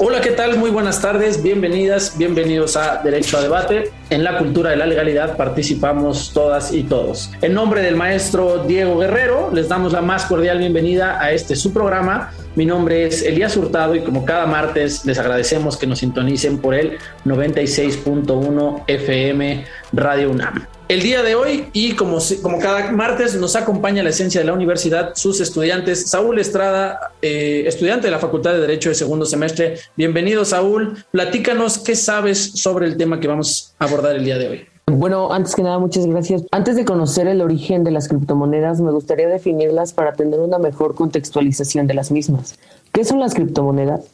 [0.00, 0.56] Hola, ¿qué tal?
[0.58, 3.90] Muy buenas tardes, bienvenidas, bienvenidos a Derecho a Debate.
[4.10, 7.32] En la cultura de la legalidad participamos todas y todos.
[7.42, 11.72] En nombre del maestro Diego Guerrero, les damos la más cordial bienvenida a este su
[11.72, 12.30] programa.
[12.54, 16.76] Mi nombre es Elías Hurtado y como cada martes les agradecemos que nos sintonicen por
[16.76, 20.77] el 96.1 FM Radio UNAM.
[20.88, 24.54] El día de hoy y como, como cada martes nos acompaña la esencia de la
[24.54, 26.08] universidad, sus estudiantes.
[26.08, 29.74] Saúl Estrada, eh, estudiante de la Facultad de Derecho de segundo semestre.
[29.96, 34.48] Bienvenido Saúl, platícanos qué sabes sobre el tema que vamos a abordar el día de
[34.48, 34.66] hoy.
[34.86, 36.44] Bueno, antes que nada, muchas gracias.
[36.52, 40.94] Antes de conocer el origen de las criptomonedas, me gustaría definirlas para tener una mejor
[40.94, 42.58] contextualización de las mismas.
[42.92, 44.06] ¿Qué son las criptomonedas?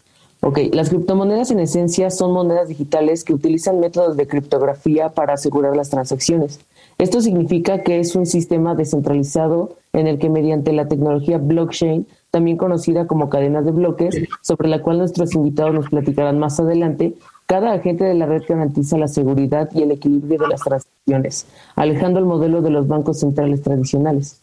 [0.46, 5.74] Ok, las criptomonedas en esencia son monedas digitales que utilizan métodos de criptografía para asegurar
[5.74, 6.60] las transacciones.
[6.98, 12.58] Esto significa que es un sistema descentralizado en el que mediante la tecnología blockchain, también
[12.58, 17.14] conocida como cadenas de bloques, sobre la cual nuestros invitados nos platicarán más adelante,
[17.46, 22.18] cada agente de la red garantiza la seguridad y el equilibrio de las transacciones, alejando
[22.18, 24.42] el modelo de los bancos centrales tradicionales.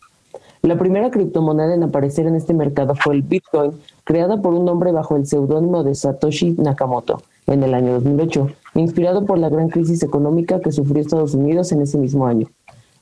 [0.63, 3.71] La primera criptomoneda en aparecer en este mercado fue el Bitcoin,
[4.03, 9.25] creada por un hombre bajo el seudónimo de Satoshi Nakamoto en el año 2008, inspirado
[9.25, 12.47] por la gran crisis económica que sufrió Estados Unidos en ese mismo año.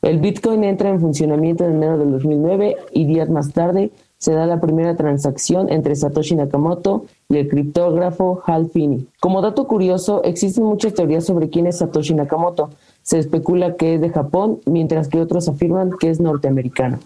[0.01, 4.45] El Bitcoin entra en funcionamiento en enero del 2009 y días más tarde se da
[4.45, 9.05] la primera transacción entre Satoshi Nakamoto y el criptógrafo Hal Finney.
[9.19, 12.69] Como dato curioso, existen muchas teorías sobre quién es Satoshi Nakamoto.
[13.01, 16.99] Se especula que es de Japón, mientras que otros afirman que es norteamericano.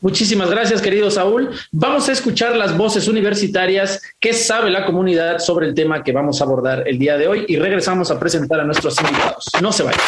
[0.00, 1.50] Muchísimas gracias, querido Saúl.
[1.72, 6.40] Vamos a escuchar las voces universitarias que sabe la comunidad sobre el tema que vamos
[6.40, 9.44] a abordar el día de hoy y regresamos a presentar a nuestros invitados.
[9.60, 10.00] No se vayan.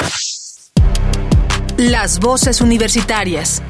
[1.76, 3.62] Las voces universitarias.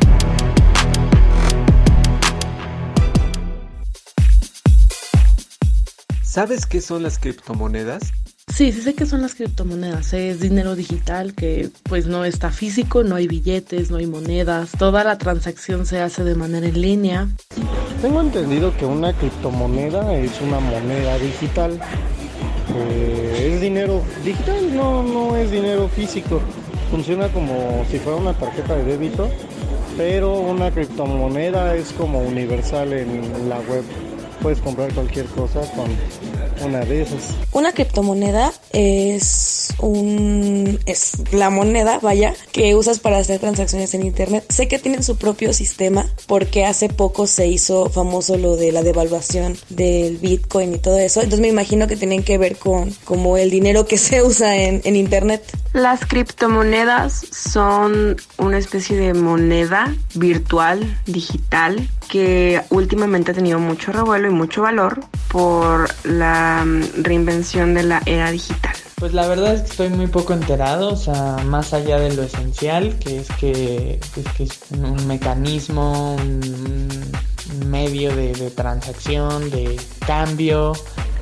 [6.23, 8.13] ¿Sabes qué son las criptomonedas?
[8.55, 10.13] Sí, sí sé que son las criptomonedas.
[10.13, 14.73] Es dinero digital que pues no está físico, no hay billetes, no hay monedas.
[14.79, 17.29] Toda la transacción se hace de manera en línea.
[18.03, 21.81] Tengo entendido que una criptomoneda es una moneda digital.
[23.41, 26.43] es dinero digital, no, no es dinero físico.
[26.91, 29.31] Funciona como si fuera una tarjeta de débito,
[29.97, 33.83] pero una criptomoneda es como universal en la web.
[34.43, 35.87] Puedes comprar cualquier cosa con
[36.65, 37.35] una de esas.
[37.53, 44.45] Una criptomoneda es un es la moneda, vaya, que usas para hacer transacciones en internet.
[44.49, 48.83] Sé que tienen su propio sistema porque hace poco se hizo famoso lo de la
[48.83, 51.21] devaluación del Bitcoin y todo eso.
[51.21, 54.81] Entonces me imagino que tienen que ver con como el dinero que se usa en,
[54.85, 55.43] en internet.
[55.73, 64.29] Las criptomonedas son una especie de moneda virtual, digital, que últimamente ha tenido mucho revuelo
[64.29, 68.77] y mucho valor por la mm, reinvención de la era digital.
[68.97, 72.23] Pues la verdad es que estoy muy poco enterado, o sea, más allá de lo
[72.23, 79.81] esencial, que es que es, que es un mecanismo, un medio de, de transacción, de
[80.07, 80.75] cambio.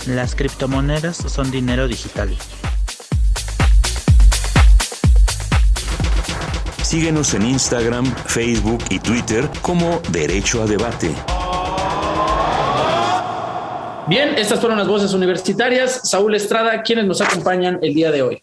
[0.08, 2.36] Las criptomonedas son dinero digital.
[6.90, 11.14] Síguenos en Instagram, Facebook y Twitter como Derecho a Debate.
[14.08, 16.00] Bien, estas fueron las voces universitarias.
[16.02, 18.42] Saúl Estrada, quienes nos acompañan el día de hoy.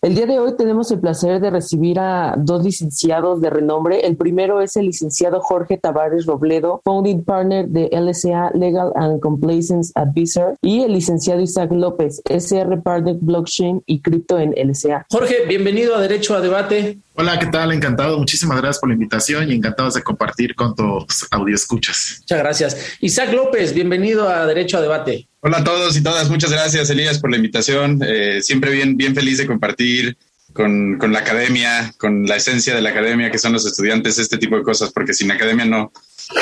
[0.00, 4.06] El día de hoy tenemos el placer de recibir a dos licenciados de renombre.
[4.06, 9.90] El primero es el licenciado Jorge Tavares Robledo, founding partner de LSA Legal and Compliance
[9.96, 15.06] Advisor, y el licenciado Isaac López, SR Partner Blockchain y Cripto en LSA.
[15.10, 17.00] Jorge, bienvenido a Derecho a Debate.
[17.18, 17.72] Hola, ¿qué tal?
[17.72, 18.18] Encantado.
[18.18, 22.18] Muchísimas gracias por la invitación y encantados de compartir con tus audio escuchas.
[22.20, 22.76] Muchas gracias.
[23.00, 25.26] Isaac López, bienvenido a Derecho a Debate.
[25.40, 26.28] Hola a todos y todas.
[26.28, 28.02] Muchas gracias, Elías, por la invitación.
[28.06, 30.18] Eh, siempre bien, bien feliz de compartir
[30.52, 34.36] con, con, la academia, con la esencia de la academia, que son los estudiantes, este
[34.36, 35.92] tipo de cosas, porque sin academia no,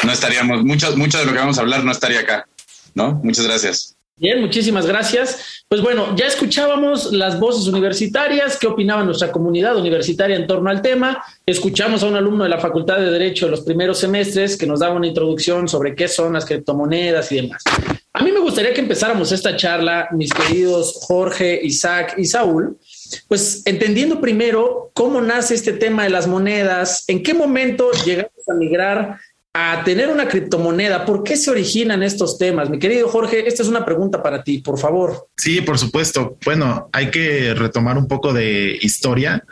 [0.02, 2.48] no estaríamos, mucho, mucho de lo que vamos a hablar no estaría acá,
[2.94, 3.20] ¿no?
[3.22, 3.94] Muchas gracias.
[4.16, 5.64] Bien, muchísimas gracias.
[5.68, 10.82] Pues bueno, ya escuchábamos las voces universitarias, qué opinaba nuestra comunidad universitaria en torno al
[10.82, 11.24] tema.
[11.44, 14.78] Escuchamos a un alumno de la Facultad de Derecho de los primeros semestres que nos
[14.78, 17.64] daba una introducción sobre qué son las criptomonedas y demás.
[18.12, 22.78] A mí me gustaría que empezáramos esta charla, mis queridos Jorge, Isaac y Saúl,
[23.26, 28.54] pues entendiendo primero cómo nace este tema de las monedas, en qué momento llegamos a
[28.54, 29.18] migrar
[29.56, 31.06] a tener una criptomoneda.
[31.06, 32.68] ¿Por qué se originan estos temas?
[32.68, 35.28] Mi querido Jorge, esta es una pregunta para ti, por favor.
[35.36, 36.36] Sí, por supuesto.
[36.44, 39.44] Bueno, hay que retomar un poco de historia.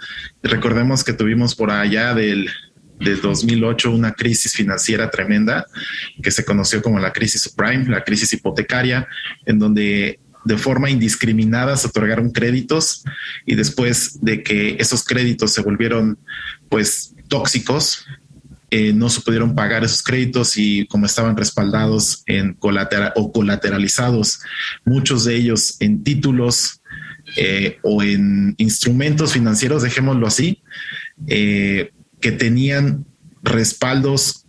[0.43, 2.51] Recordemos que tuvimos por allá del,
[2.99, 5.67] del 2008 una crisis financiera tremenda
[6.21, 9.07] que se conoció como la crisis subprime, la crisis hipotecaria,
[9.47, 13.05] en donde de forma indiscriminada se otorgaron créditos
[13.47, 16.19] y después de que esos créditos se volvieron
[16.69, 18.05] pues tóxicos,
[18.75, 22.57] eh, no se pudieron pagar esos créditos y como estaban respaldados en
[23.17, 24.41] o colateralizados,
[24.87, 26.81] muchos de ellos en títulos
[27.37, 30.63] eh, o en instrumentos financieros, dejémoslo así,
[31.27, 33.05] eh, que tenían
[33.43, 34.47] respaldos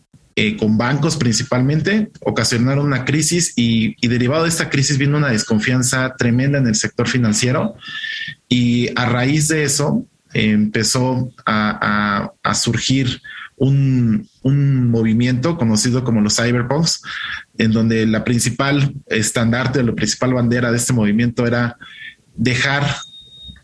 [0.57, 6.59] con bancos principalmente, ocasionaron una crisis y, derivado de esta crisis vino una desconfianza tremenda
[6.59, 7.75] en el sector financiero
[8.47, 13.21] y a raíz de eso empezó a surgir
[13.57, 14.29] un,
[14.89, 17.01] movimiento conocido como los cyberpunks,
[17.57, 21.77] en donde la principal estandarte, la principal bandera de este movimiento era
[22.35, 22.83] dejar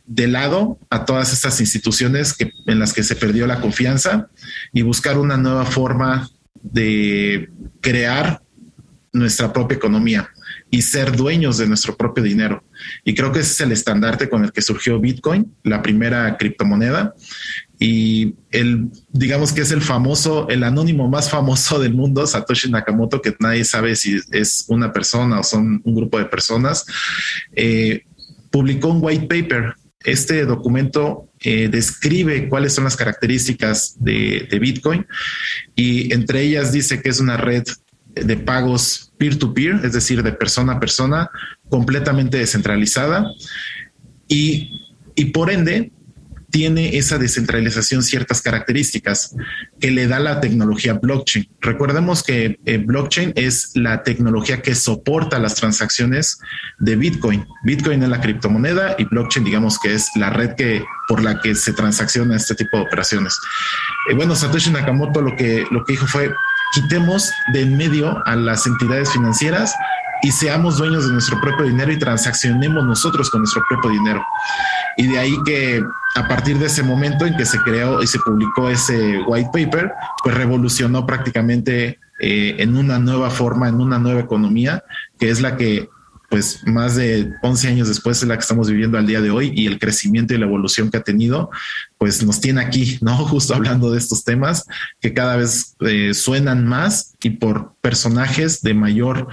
[0.06, 4.30] de lado a todas estas instituciones que, en las que se perdió la confianza
[4.74, 6.30] y buscar una nueva forma
[6.62, 7.50] de
[7.82, 8.42] crear
[9.14, 10.30] nuestra propia economía
[10.72, 12.64] y ser dueños de nuestro propio dinero.
[13.04, 17.16] Y creo que ese es el estandarte con el que surgió Bitcoin, la primera criptomoneda,
[17.80, 23.22] y el, digamos que es el famoso, el anónimo más famoso del mundo, Satoshi Nakamoto,
[23.22, 26.86] que nadie sabe si es una persona o son un grupo de personas,
[27.56, 28.04] eh,
[28.52, 29.76] publicó un white paper.
[30.04, 35.06] Este documento eh, describe cuáles son las características de, de Bitcoin
[35.76, 37.64] y entre ellas dice que es una red
[38.16, 41.30] de pagos peer-to-peer, es decir, de persona a persona,
[41.70, 43.26] completamente descentralizada
[44.28, 44.72] y,
[45.16, 45.92] y por ende
[46.50, 49.36] tiene esa descentralización ciertas características
[49.80, 51.48] que le da la tecnología blockchain.
[51.62, 56.40] Recordemos que eh, blockchain es la tecnología que soporta las transacciones
[56.80, 57.46] de Bitcoin.
[57.64, 61.56] Bitcoin es la criptomoneda y blockchain digamos que es la red que por la que
[61.56, 63.38] se transacciona este tipo de operaciones.
[64.10, 66.32] Eh, bueno, Satoshi Nakamoto lo que, lo que dijo fue
[66.74, 69.74] quitemos de en medio a las entidades financieras
[70.22, 74.24] y seamos dueños de nuestro propio dinero y transaccionemos nosotros con nuestro propio dinero.
[74.98, 75.82] Y de ahí que
[76.16, 79.94] a partir de ese momento en que se creó y se publicó ese white paper,
[80.24, 84.84] pues revolucionó prácticamente eh, en una nueva forma, en una nueva economía,
[85.18, 85.90] que es la que
[86.30, 89.52] pues más de 11 años después es la que estamos viviendo al día de hoy
[89.56, 91.50] y el crecimiento y la evolución que ha tenido,
[92.00, 93.16] pues nos tiene aquí, ¿no?
[93.28, 94.66] Justo hablando de estos temas
[95.00, 99.28] que cada vez eh, suenan más y por personajes de mayor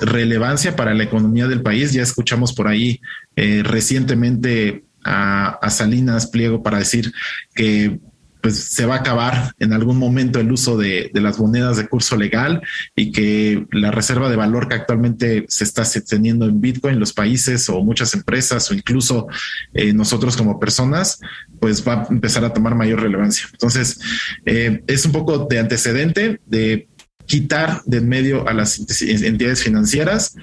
[0.00, 1.92] relevancia para la economía del país.
[1.92, 3.00] Ya escuchamos por ahí
[3.36, 7.12] eh, recientemente a, Salinas Pliego para decir
[7.54, 8.00] que
[8.46, 12.16] pues se va a acabar en algún momento el uso de, las monedas de curso
[12.16, 12.62] legal
[12.94, 17.68] y que la reserva de valor que actualmente se está teniendo en Bitcoin, los países
[17.68, 19.26] o muchas empresas o incluso
[19.74, 21.18] eh, nosotros como personas,
[21.58, 23.48] pues va a empezar a tomar mayor relevancia.
[23.50, 23.98] Entonces,
[24.44, 26.86] eh, es un poco de antecedente de
[27.26, 30.36] quitar de en medio a las entidades financieras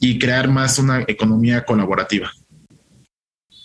[0.00, 2.28] y crear más una economía colaborativa.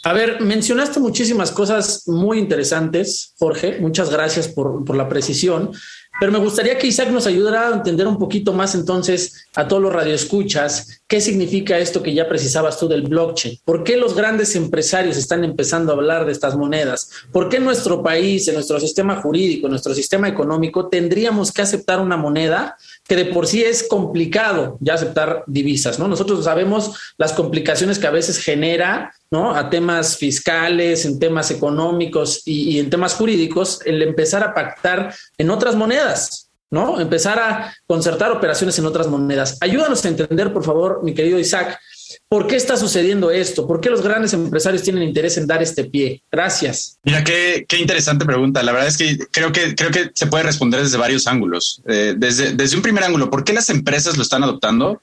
[0.03, 3.77] A ver, mencionaste muchísimas cosas muy interesantes, Jorge.
[3.79, 5.71] Muchas gracias por, por, la precisión.
[6.19, 9.81] Pero me gustaría que Isaac nos ayudara a entender un poquito más entonces a todos
[9.81, 13.59] los radioescuchas qué significa esto que ya precisabas tú del blockchain.
[13.63, 17.11] ¿Por qué los grandes empresarios están empezando a hablar de estas monedas?
[17.31, 21.61] ¿Por qué en nuestro país, en nuestro sistema jurídico, en nuestro sistema económico, tendríamos que
[21.61, 22.75] aceptar una moneda
[23.07, 26.07] que de por sí es complicado ya aceptar divisas, ¿no?
[26.07, 29.55] Nosotros sabemos las complicaciones que a veces genera, ¿no?
[29.55, 35.15] A temas fiscales, en temas económicos y, y en temas jurídicos, el empezar a pactar
[35.37, 36.99] en otras monedas, ¿no?
[36.99, 39.57] Empezar a concertar operaciones en otras monedas.
[39.61, 41.79] Ayúdanos a entender, por favor, mi querido Isaac,
[42.27, 43.67] ¿Por qué está sucediendo esto?
[43.67, 46.23] ¿Por qué los grandes empresarios tienen interés en dar este pie?
[46.31, 46.97] Gracias.
[47.03, 48.63] Mira, qué, qué interesante pregunta.
[48.63, 51.81] La verdad es que creo que creo que se puede responder desde varios ángulos.
[51.87, 55.01] Eh, desde, desde un primer ángulo, ¿por qué las empresas lo están adoptando?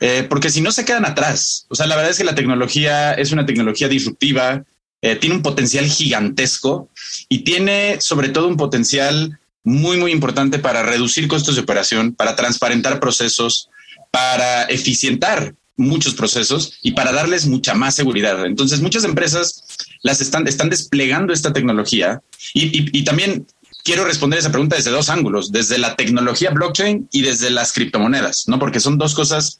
[0.00, 1.66] Eh, porque si no se quedan atrás.
[1.68, 4.64] O sea, la verdad es que la tecnología es una tecnología disruptiva,
[5.02, 6.88] eh, tiene un potencial gigantesco
[7.28, 12.34] y tiene sobre todo un potencial muy, muy importante para reducir costos de operación, para
[12.34, 13.68] transparentar procesos,
[14.10, 18.44] para eficientar muchos procesos y para darles mucha más seguridad.
[18.44, 19.64] Entonces, muchas empresas
[20.02, 22.22] las están, están desplegando esta tecnología
[22.54, 23.46] y, y, también
[23.84, 28.44] quiero responder esa pregunta desde dos ángulos, desde la tecnología blockchain y desde las criptomonedas,
[28.48, 28.58] ¿no?
[28.58, 29.58] Porque son dos cosas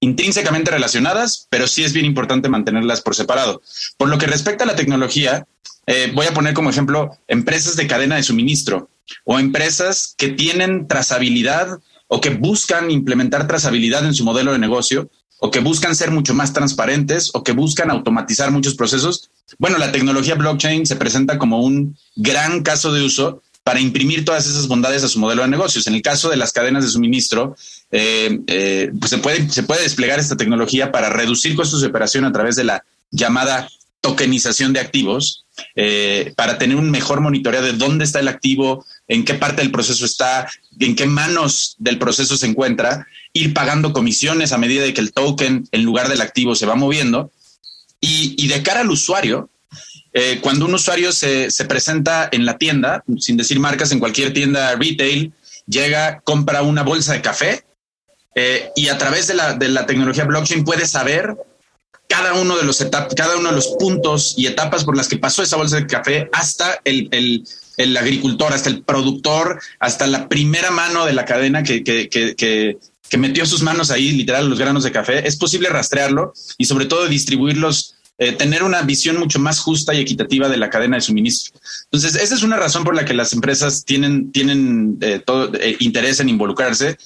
[0.00, 3.62] intrínsecamente relacionadas, pero sí es bien importante mantenerlas por separado.
[3.96, 5.46] Por lo que respecta a la tecnología,
[5.86, 8.90] eh, voy a poner como ejemplo empresas de cadena de suministro
[9.24, 11.78] o empresas que tienen trazabilidad
[12.08, 16.34] o que buscan implementar trazabilidad en su modelo de negocio o que buscan ser mucho
[16.34, 19.30] más transparentes o que buscan automatizar muchos procesos.
[19.58, 24.46] Bueno, la tecnología blockchain se presenta como un gran caso de uso para imprimir todas
[24.46, 25.86] esas bondades a su modelo de negocios.
[25.86, 27.56] En el caso de las cadenas de suministro,
[27.90, 32.56] eh, eh, pues se, puede, desplegar esta tecnología para reducir costos de operación a través
[32.56, 33.68] de la llamada
[34.00, 35.44] tokenización de activos,
[35.76, 39.70] eh, para tener un mejor monitoreo de dónde está el activo, en qué parte del
[39.70, 40.50] proceso está,
[40.80, 45.12] en qué manos del proceso se encuentra, ir pagando comisiones a medida de que el
[45.12, 47.30] token en lugar del activo se va moviendo.
[48.04, 49.48] Y, de cara al usuario,
[50.14, 54.74] eh, cuando un usuario se, presenta en la tienda, sin decir marcas, en cualquier tienda
[54.76, 55.32] retail,
[55.66, 57.64] llega, compra una bolsa de café
[58.34, 61.36] eh, y a través de la, de la tecnología blockchain puede saber
[62.08, 62.84] cada uno de los
[63.16, 66.28] cada uno de los puntos y etapas por las que pasó esa bolsa de café
[66.32, 67.44] hasta el, el,
[67.78, 72.34] el agricultor, hasta el productor, hasta la primera mano de la cadena que, que, que,
[72.36, 75.26] que, metió sus manos ahí, literal, los granos de café.
[75.26, 80.00] Es posible rastrearlo y sobre todo distribuirlos eh, tener una visión mucho más justa y
[80.00, 81.58] equitativa de la cadena de suministro.
[81.86, 85.76] Entonces, esa es una razón por la que las empresas tienen, tienen eh, todo eh,
[85.80, 86.96] interés en involucrarse.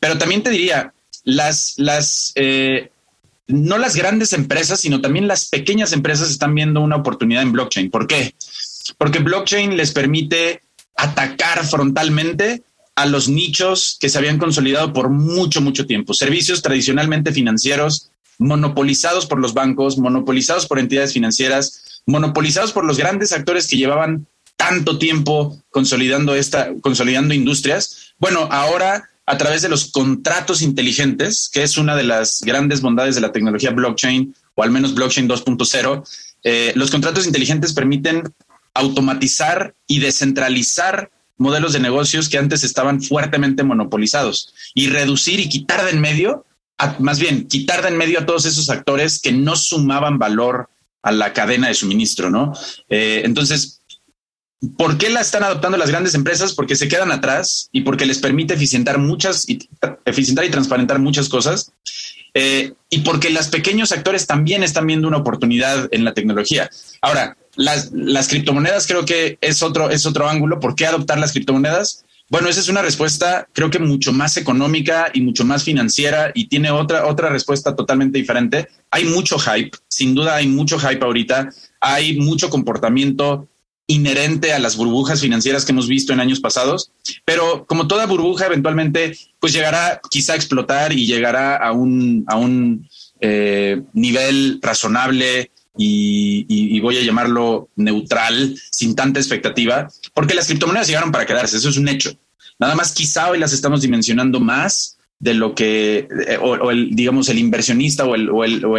[0.00, 2.32] pero también te diría, las, las
[3.46, 7.90] no las grandes empresas, sino también las pequeñas empresas están viendo una oportunidad en blockchain.
[7.90, 8.34] ¿Por qué?
[8.96, 10.62] Porque blockchain les permite
[10.96, 12.62] atacar frontalmente
[12.94, 16.14] a los nichos que se habían consolidado por mucho, mucho tiempo.
[16.14, 23.32] Servicios tradicionalmente financieros monopolizados por los bancos, monopolizados por entidades financieras, monopolizados por los grandes
[23.32, 28.14] actores que llevaban tanto tiempo consolidando esta, consolidando industrias.
[28.18, 33.14] Bueno, ahora a través de los contratos inteligentes, que es una de las grandes bondades
[33.14, 36.02] de la tecnología blockchain, o al menos blockchain 2.0,
[36.44, 38.24] eh, los contratos inteligentes permiten
[38.74, 45.84] automatizar y descentralizar modelos de negocios que antes estaban fuertemente monopolizados y reducir y quitar
[45.84, 46.44] de en medio,
[46.98, 50.68] más bien quitar de en medio a todos esos actores que no sumaban valor
[51.02, 52.52] a la cadena de suministro, ¿no?
[52.88, 53.82] Eh, entonces,
[54.78, 56.54] ¿Por qué la están adoptando las grandes empresas?
[56.54, 59.58] Porque se quedan atrás y porque les permite eficientar muchas y
[60.04, 61.72] eficientar y transparentar muchas cosas.
[62.32, 66.70] Eh, y porque los pequeños actores también están viendo una oportunidad en la tecnología.
[67.00, 70.60] Ahora, las, las criptomonedas creo que es otro, es otro ángulo.
[70.60, 72.04] ¿Por qué adoptar las criptomonedas?
[72.32, 76.46] Bueno, esa es una respuesta, creo que mucho más económica y mucho más financiera y
[76.48, 78.68] tiene otra, otra respuesta totalmente diferente.
[78.90, 83.48] Hay mucho hype, sin duda hay mucho hype ahorita, hay mucho comportamiento
[83.86, 86.90] inherente a las burbujas financieras que hemos visto en años pasados,
[87.26, 92.36] pero como toda burbuja eventualmente pues llegará quizá a explotar y llegará a un, a
[92.36, 92.88] un
[93.20, 101.12] eh, nivel razonable y, voy a llamarlo neutral, sin tanta expectativa, porque las criptomonedas llegaron
[101.12, 102.12] para quedarse, eso es un hecho.
[102.58, 107.28] Nada más quizá hoy las estamos dimensionando más de lo que, eh, o, el, digamos,
[107.28, 108.76] el inversionista o el, o el, o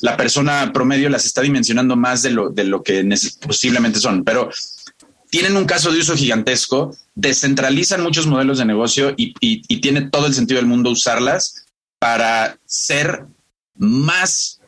[0.00, 3.08] la persona promedio las está dimensionando más de lo, de lo que
[3.40, 4.50] posiblemente son, pero
[5.30, 9.34] tienen un caso de uso gigantesco, descentralizan muchos modelos de negocio y,
[9.80, 11.66] tiene todo el sentido del mundo usarlas
[11.98, 13.26] para ser
[13.76, 14.60] más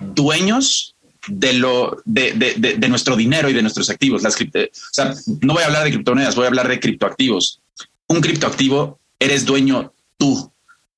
[0.00, 0.93] dueños
[1.26, 4.22] de lo de, nuestro dinero y de nuestros activos.
[4.22, 4.46] Las o
[4.90, 7.60] sea, no voy a hablar de criptomonedas, voy a hablar de criptoactivos.
[8.06, 10.50] Un criptoactivo eres dueño tú.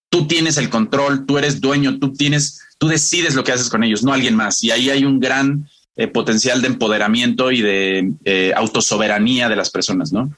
[0.09, 3.83] Tú tienes el control, tú eres dueño, tú tienes tú decides lo que haces con
[3.83, 4.62] ellos, no alguien más.
[4.62, 9.71] Y ahí hay un gran eh, potencial de empoderamiento y de eh, autosoberanía de las
[9.71, 10.30] personas, ¿no?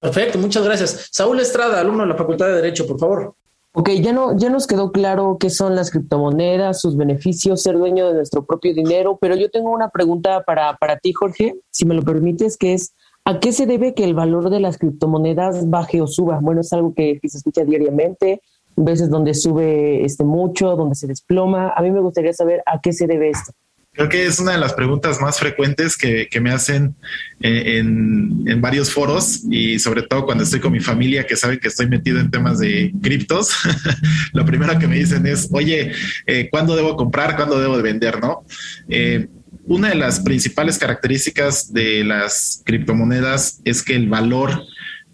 [0.00, 1.08] Perfecto, muchas gracias.
[1.10, 3.34] Saúl Estrada, alumno de la Facultad de Derecho, por favor.
[3.76, 8.06] Ok, ya, no, ya nos quedó claro qué son las criptomonedas, sus beneficios, ser dueño
[8.06, 11.96] de nuestro propio dinero, pero yo tengo una pregunta para, para ti, Jorge, si me
[11.96, 16.00] lo permites, que es, ¿a qué se debe que el valor de las criptomonedas baje
[16.00, 16.38] o suba?
[16.40, 18.42] Bueno, es algo que, que se escucha diariamente,
[18.76, 21.72] veces donde sube este mucho, donde se desploma.
[21.74, 23.52] A mí me gustaría saber a qué se debe esto.
[23.94, 26.96] Creo que es una de las preguntas más frecuentes que, me hacen
[27.40, 31.68] eh, en, varios foros y sobre todo cuando estoy con mi familia que sabe que
[31.68, 33.54] estoy metido en temas de criptos.
[34.32, 35.92] Lo primero que me dicen es, oye,
[36.26, 37.36] eh, ¿cuándo debo comprar?
[37.36, 38.20] ¿Cuándo debo de vender?
[38.20, 38.44] ¿No?
[38.88, 39.28] Eh,
[39.66, 44.64] una de las principales características de las criptomonedas es que el valor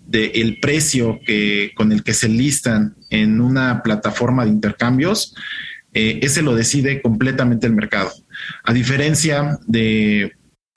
[0.07, 5.37] del precio que, con el que se listan en una plataforma de intercambios,
[5.93, 8.11] ese lo decide completamente el mercado.
[8.65, 10.33] A diferencia de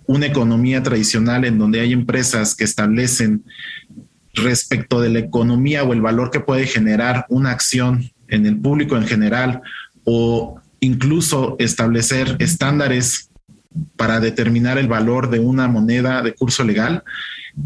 [0.06, 3.44] una economía tradicional en donde hay empresas que establecen
[4.34, 8.98] respecto de la economía o el valor que puede generar una acción en el público
[8.98, 9.62] en general
[10.04, 13.30] o incluso establecer estándares
[13.96, 17.04] para determinar el valor de una moneda de curso legal,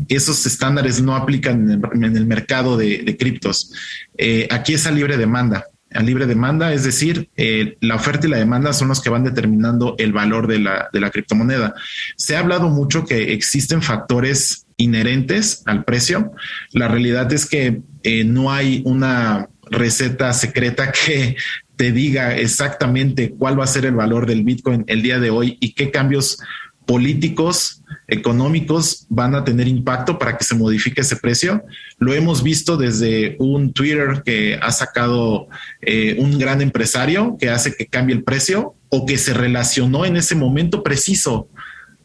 [0.07, 3.73] esos estándares no aplican en el, mercado de, criptos.
[4.17, 5.65] Eh, aquí es a libre demanda
[5.97, 9.23] a libre demanda, es decir, eh, la oferta y la demanda son los que van
[9.23, 11.73] determinando el valor de la, de la criptomoneda.
[12.15, 16.33] Se ha hablado mucho que existen factores inherentes al precio.
[16.71, 21.35] La realidad es que eh, no hay una receta secreta que
[21.75, 25.57] te diga exactamente cuál va a ser el valor del Bitcoin el día de hoy
[25.59, 26.37] y qué cambios
[26.87, 31.63] políticos, económicos van a tener impacto para que se modifique ese precio.
[31.99, 35.49] Lo hemos visto desde un Twitter que ha sacado
[35.81, 40.15] eh, un gran empresario que hace que cambie el precio o que se relacionó en
[40.15, 41.49] ese momento preciso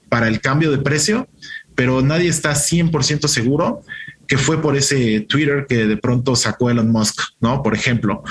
[0.09, 1.29] para el cambio de precio,
[1.75, 3.83] pero nadie está 100% seguro
[4.27, 7.63] que fue por ese Twitter que de pronto sacó Elon Musk, ¿no?
[7.63, 8.25] Por ejemplo,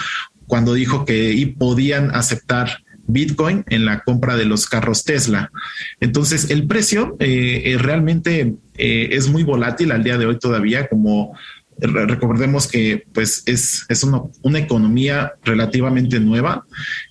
[0.47, 5.51] cuando dijo que podían aceptar Bitcoin en la compra de los carros Tesla.
[5.99, 10.87] Entonces, el precio eh, eh, realmente eh, es muy volátil al día de hoy todavía,
[10.87, 11.35] como
[11.79, 16.65] recordemos que pues es, es una, una, economía relativamente nueva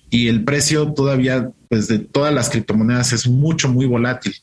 [0.09, 4.33] y el precio todavía pues de todas las criptomonedas es mucho muy volátil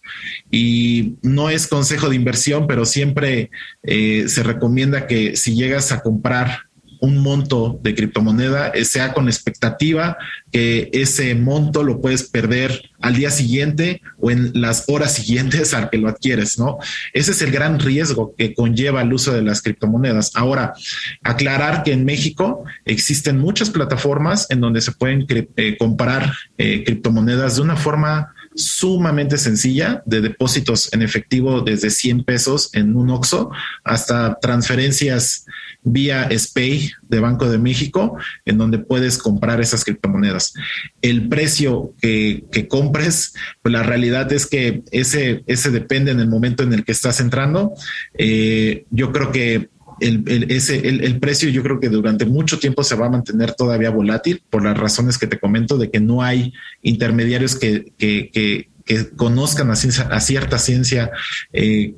[0.50, 3.50] y no es consejo de inversión pero siempre
[3.83, 6.68] se recomienda que si llegas a comprar
[7.00, 10.17] un monto de criptomoneda, eh, sea con expectativa
[10.50, 15.90] que ese monto lo puedes perder al día siguiente o en las horas siguientes al
[15.90, 16.79] que lo adquieres, ¿no?
[17.12, 20.33] Ese es el gran riesgo que conlleva el uso de las criptomonedas.
[20.35, 20.75] Ahora,
[21.23, 27.57] aclarar que en México existen muchas plataformas en donde se pueden eh, comprar eh, criptomonedas
[27.57, 33.51] de una forma sumamente sencilla de depósitos en efectivo desde 100 pesos en un OXO
[33.85, 35.46] hasta transferencias
[35.83, 40.55] vía SPAY de Banco de México, en donde puedes comprar esas criptomonedas.
[41.03, 46.62] El precio que, compres, pues la realidad es que ese, ese depende en el momento
[46.62, 47.73] en el que estás entrando.
[48.19, 49.69] Eh, yo creo que
[50.01, 53.91] el, ese, el, precio yo creo que durante mucho tiempo se va a mantener todavía
[53.91, 58.69] volátil por las razones que te comento de que no hay intermediarios que, que, que,
[59.17, 61.11] conozcan a, cierta ciencia
[61.53, 61.95] eh,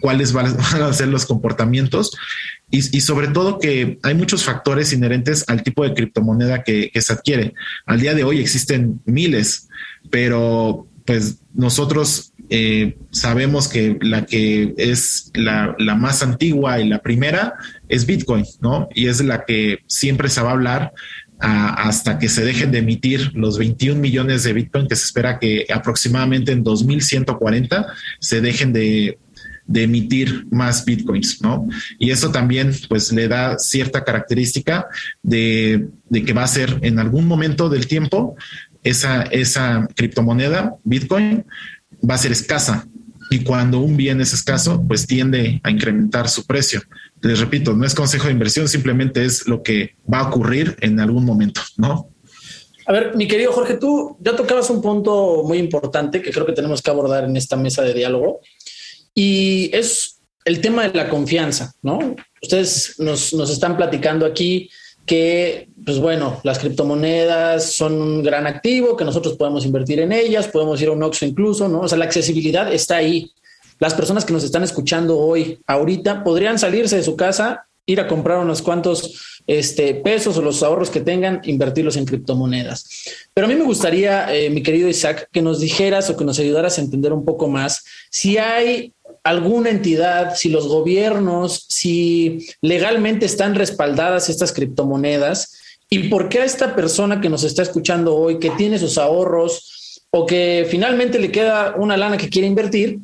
[0.00, 2.16] cuáles van a ser los comportamientos
[2.68, 7.54] y, sobre todo que hay muchos factores inherentes al tipo de criptomoneda que, se adquiere.
[7.86, 9.68] Al día de hoy existen miles,
[10.10, 17.54] pero pues nosotros eh, sabemos que la que es la, más antigua y la primera
[17.88, 18.88] es Bitcoin, ¿no?
[18.92, 20.92] Y es la que siempre se va a hablar
[21.38, 25.66] hasta que se dejen de emitir los 21 millones de Bitcoin que se espera que
[25.72, 27.86] aproximadamente en 2140
[28.20, 29.18] se dejen de,
[29.66, 31.68] de emitir más bitcoins, ¿no?
[31.98, 34.86] Y eso también pues le da cierta característica
[35.22, 38.36] de, que va a ser en algún momento del tiempo
[38.84, 41.44] esa, esa criptomoneda, bitcoin,
[42.08, 42.86] va a ser escasa.
[43.28, 46.80] Y cuando un bien es escaso, pues tiende a incrementar su precio.
[47.22, 51.00] Les repito, no es consejo de inversión, simplemente es lo que va a ocurrir en
[51.00, 52.10] algún momento, ¿no?
[52.88, 56.52] A ver, mi querido Jorge, tú ya tocabas un punto muy importante que creo que
[56.52, 58.40] tenemos que abordar en esta mesa de diálogo
[59.18, 62.14] y es el tema de la confianza, ¿no?
[62.42, 64.68] Ustedes nos, están platicando aquí
[65.06, 70.48] que, pues bueno, las criptomonedas son un gran activo, que nosotros podemos invertir en ellas,
[70.48, 71.80] podemos ir a un Oxxo incluso, ¿no?
[71.80, 73.32] O sea, la accesibilidad está ahí.
[73.78, 78.08] Las personas que nos están escuchando hoy, ahorita, podrían salirse de su casa, ir a
[78.08, 83.30] comprar unos cuantos este, pesos o los ahorros que tengan, invertirlos en criptomonedas.
[83.32, 86.38] Pero a mí me gustaría, eh, mi querido Isaac, que nos dijeras o que nos
[86.38, 88.92] ayudaras a entender un poco más si hay
[89.26, 95.58] alguna entidad, si los gobiernos, si legalmente están respaldadas estas criptomonedas
[95.90, 100.02] y por qué a esta persona que nos está escuchando hoy, que tiene sus ahorros
[100.10, 103.00] o que finalmente le queda una lana que quiere invertir,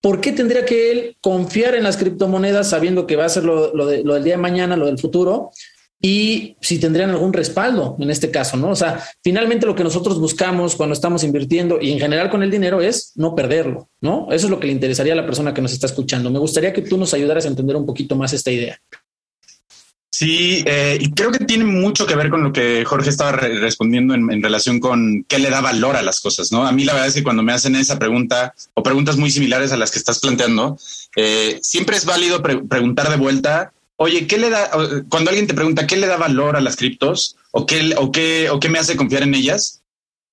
[0.00, 3.86] ¿por qué tendría que él confiar en las criptomonedas sabiendo que va a ser lo,
[3.86, 5.50] del día de mañana, lo del futuro?
[6.00, 8.70] Y si tendrían algún respaldo en este caso, ¿no?
[8.70, 12.50] O sea, finalmente lo que nosotros buscamos cuando estamos invirtiendo y en general con el
[12.50, 14.28] dinero es no perderlo, ¿no?
[14.30, 16.30] Eso es lo que le interesaría a la persona que nos está escuchando.
[16.30, 18.78] Me gustaría que tú nos ayudaras a entender un poquito más esta idea.
[20.10, 24.14] Sí, eh, y creo que tiene mucho que ver con lo que Jorge estaba respondiendo
[24.14, 26.66] en, relación con qué le da valor a las cosas, ¿no?
[26.66, 29.70] A mí la verdad es que cuando me hacen esa pregunta o preguntas muy similares
[29.70, 30.76] a las que estás planteando,
[31.14, 34.70] eh, siempre es válido preguntar de vuelta oye, ¿qué le da,
[35.08, 38.48] cuando alguien te pregunta qué le da valor a las criptos o qué, o qué,
[38.48, 39.82] o qué me hace confiar en ellas?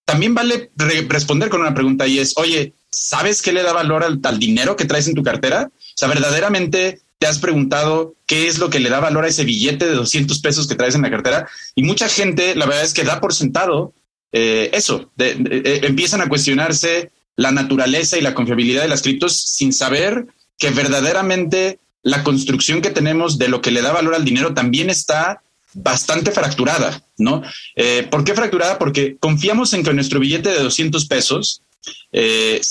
[0.05, 0.71] También vale
[1.07, 4.85] responder con una pregunta y es, oye, ¿sabes qué le da valor al, dinero que
[4.85, 5.71] traes en tu cartera?
[5.73, 9.45] O sea, verdaderamente te has preguntado qué es lo que le da valor a ese
[9.45, 11.47] billete de 200 pesos que traes en la cartera.
[11.73, 13.93] Y mucha gente, la verdad es que da por sentado
[14.31, 19.73] eh, eso, eh, empiezan a cuestionarse la naturaleza y la confiabilidad de las criptos sin
[19.73, 20.27] saber
[20.59, 24.91] que verdaderamente la construcción que tenemos de lo que le da valor al dinero también
[24.91, 25.41] está
[25.73, 27.41] bastante fracturada, ¿no?
[27.75, 28.77] Eh, ¿Por qué fracturada?
[28.77, 31.63] Porque confiamos en que nuestro billete de 200 pesos
[32.11, 32.61] eh,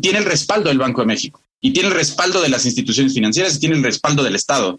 [0.00, 3.56] tiene el respaldo del Banco de México y tiene el respaldo de las instituciones financieras
[3.56, 4.78] y tiene el respaldo del Estado.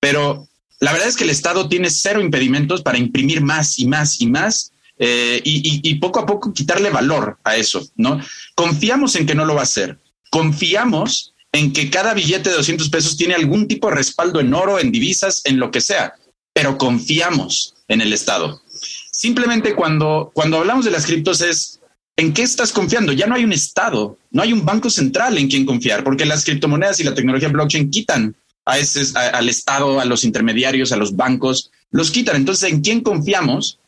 [0.00, 0.48] Pero
[0.80, 4.26] la verdad es que el Estado tiene cero impedimentos para imprimir más y más y
[4.26, 8.20] más eh, y, y, poco a poco quitarle valor a eso, ¿no?
[8.54, 9.98] Confiamos en que no lo va a hacer.
[10.30, 14.80] Confiamos en que cada billete de 200 pesos tiene algún tipo de respaldo en oro,
[14.80, 16.14] en divisas, en lo que sea,
[16.52, 18.60] pero confiamos en el Estado.
[19.12, 21.78] Simplemente cuando, cuando hablamos de las criptos es,
[22.16, 23.12] ¿en qué estás confiando?
[23.12, 26.44] Ya no hay un Estado, no hay un banco central en quien confiar, porque las
[26.44, 31.14] criptomonedas y la tecnología blockchain quitan a ese, al Estado, a los intermediarios, a los
[31.14, 32.34] bancos, los quitan.
[32.34, 33.78] Entonces, ¿en quién confiamos?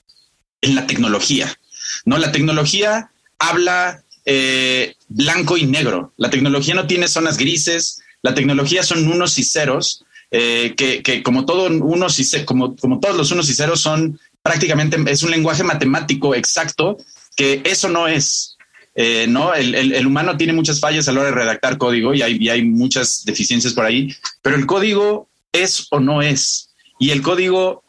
[0.60, 1.58] En la tecnología.
[2.04, 6.12] No, la tecnología habla eh, blanco y negro.
[6.16, 11.46] La tecnología no tiene zonas grises, la tecnología son unos y ceros, eh, que, como,
[11.46, 15.62] todo unos y como, como todos los unos y ceros son prácticamente, es un lenguaje
[15.62, 16.98] matemático exacto,
[17.36, 18.56] que eso no es.
[18.96, 22.36] Eh, no, el, humano tiene muchas fallas a la hora de redactar código y hay,
[22.40, 24.12] y hay muchas deficiencias por ahí,
[24.42, 26.70] pero el código es o no es.
[26.98, 27.84] Y el código,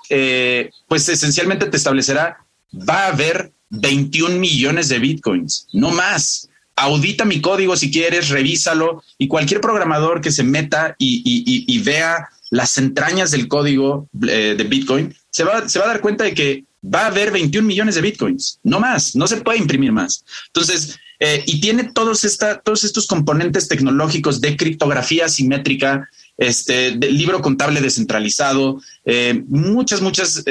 [0.88, 6.50] pues esencialmente te establecerá, va a haber 21 millones de bitcoins, no más.
[6.76, 12.78] Audita mi código si quieres, revísalo y cualquier programador que se meta y, vea las
[12.78, 17.08] entrañas del código eh, de Bitcoin se va, a dar cuenta de que va a
[17.08, 20.24] haber 21 millones de Bitcoins, no más, no se puede imprimir más.
[20.48, 28.82] Entonces, eh, y tiene todos, estos componentes tecnológicos de criptografía simétrica, este, libro contable descentralizado,
[29.06, 30.44] eh, muchas, muchas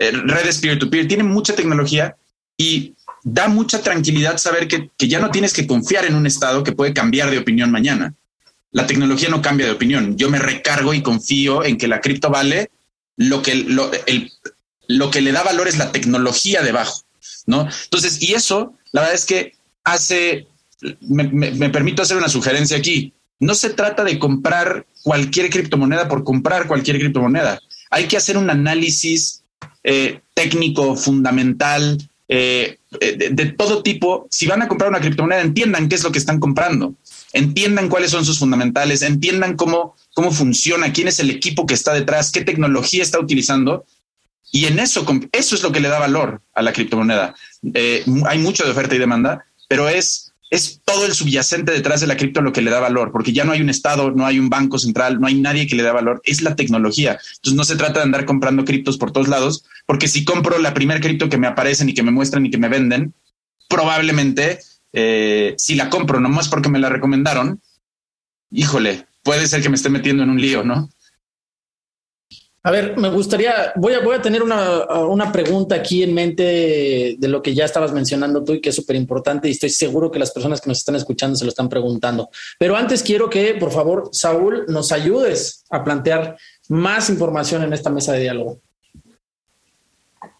[0.00, 2.16] redes peer-to-peer, tiene mucha tecnología
[2.56, 6.72] y da mucha tranquilidad saber que, ya no tienes que confiar en un Estado que
[6.72, 8.14] puede cambiar de opinión mañana.
[8.72, 10.16] La tecnología no cambia de opinión.
[10.16, 12.70] Yo me recargo y confío en que la cripto vale
[13.16, 13.90] lo que, lo,
[14.86, 17.02] lo que le da valor es la tecnología debajo,
[17.46, 17.68] ¿no?
[17.84, 20.46] Entonces, y eso, la verdad es que hace,
[21.00, 23.12] me, me permito hacer una sugerencia aquí.
[23.38, 27.60] No se trata de comprar cualquier criptomoneda por comprar cualquier criptomoneda.
[27.90, 29.39] Hay que hacer un análisis
[29.84, 35.88] eh, técnico, fundamental, eh, de, de, todo tipo, si van a comprar una criptomoneda, entiendan
[35.88, 36.94] qué es lo que están comprando,
[37.32, 41.92] entiendan cuáles son sus fundamentales, entiendan cómo, cómo funciona, quién es el equipo que está
[41.92, 43.84] detrás, qué tecnología está utilizando.
[44.52, 47.34] Y en eso, eso es lo que le da valor a la criptomoneda.
[47.74, 52.08] Eh, hay mucho de oferta y demanda, pero es es todo el subyacente detrás de
[52.08, 54.38] la cripto lo que le da valor, porque ya no hay un Estado, no hay
[54.38, 57.18] un banco central, no hay nadie que le da valor, es la tecnología.
[57.36, 60.74] Entonces no se trata de andar comprando criptos por todos lados, porque si compro la
[60.74, 63.14] primera cripto que me aparecen y que me muestran y que me venden,
[63.68, 64.58] probablemente
[64.92, 67.60] eh, si la compro nomás porque me la recomendaron,
[68.50, 70.90] híjole, puede ser que me esté metiendo en un lío, ¿no?
[72.62, 77.28] A ver, me gustaría, voy a, voy a tener una, pregunta aquí en mente de,
[77.28, 80.18] lo que ya estabas mencionando tú y que es súper importante y estoy seguro que
[80.18, 82.28] las personas que nos están escuchando se lo están preguntando.
[82.58, 86.36] Pero antes quiero que, por favor, Saúl, nos ayudes a plantear
[86.68, 88.60] más información en esta mesa de diálogo.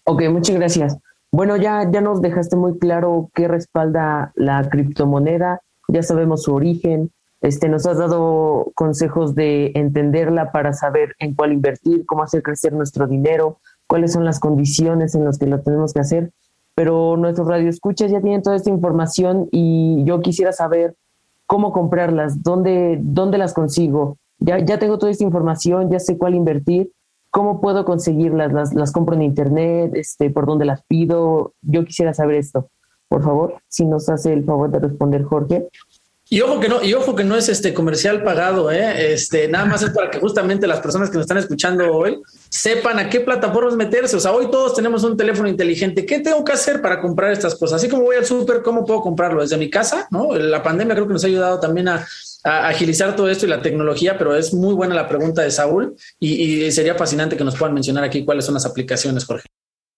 [0.05, 0.97] Ok, muchas gracias.
[1.33, 7.13] Bueno, ya, ya nos dejaste muy claro qué respalda la criptomoneda, ya sabemos su origen,
[7.41, 12.73] este, nos has dado consejos de entenderla para saber en cuál invertir, cómo hacer crecer
[12.73, 16.33] nuestro dinero, cuáles son las condiciones en las que lo tenemos que hacer.
[16.75, 20.95] Pero nuestros radioescuchas ya tienen toda esta información y yo quisiera saber
[21.47, 24.19] cómo comprarlas, dónde, dónde las consigo.
[24.39, 26.93] Ya, ya tengo toda esta información, ya sé cuál invertir,
[27.31, 31.55] cómo puedo conseguirlas, las, las compro en internet, este, por dónde las pido.
[31.63, 32.69] Yo quisiera saber esto.
[33.09, 35.69] Por favor, si nos hace el favor de responder Jorge.
[36.33, 39.13] Y ojo que no, y ojo que no es este comercial pagado, ¿eh?
[39.13, 43.01] Este, nada más es para que justamente las personas que nos están escuchando hoy sepan
[43.01, 44.15] a qué plataformas meterse.
[44.15, 46.07] O sea, hoy todos tenemos un teléfono inteligente.
[46.07, 47.79] ¿Qué tengo que hacer para comprar estas cosas?
[47.79, 49.43] Así como voy al súper, ¿cómo puedo comprarlo?
[49.43, 50.33] Desde mi casa, ¿no?
[50.37, 52.07] La pandemia creo que nos ha ayudado también a,
[52.45, 56.65] agilizar todo esto y la tecnología, pero es muy buena la pregunta de Saúl y,
[56.65, 59.47] y sería fascinante que nos puedan mencionar aquí cuáles son las aplicaciones, Jorge.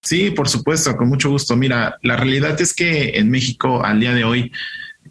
[0.03, 1.55] Sí, por supuesto, con mucho gusto.
[1.57, 4.51] Mira, la realidad es que en México al día de hoy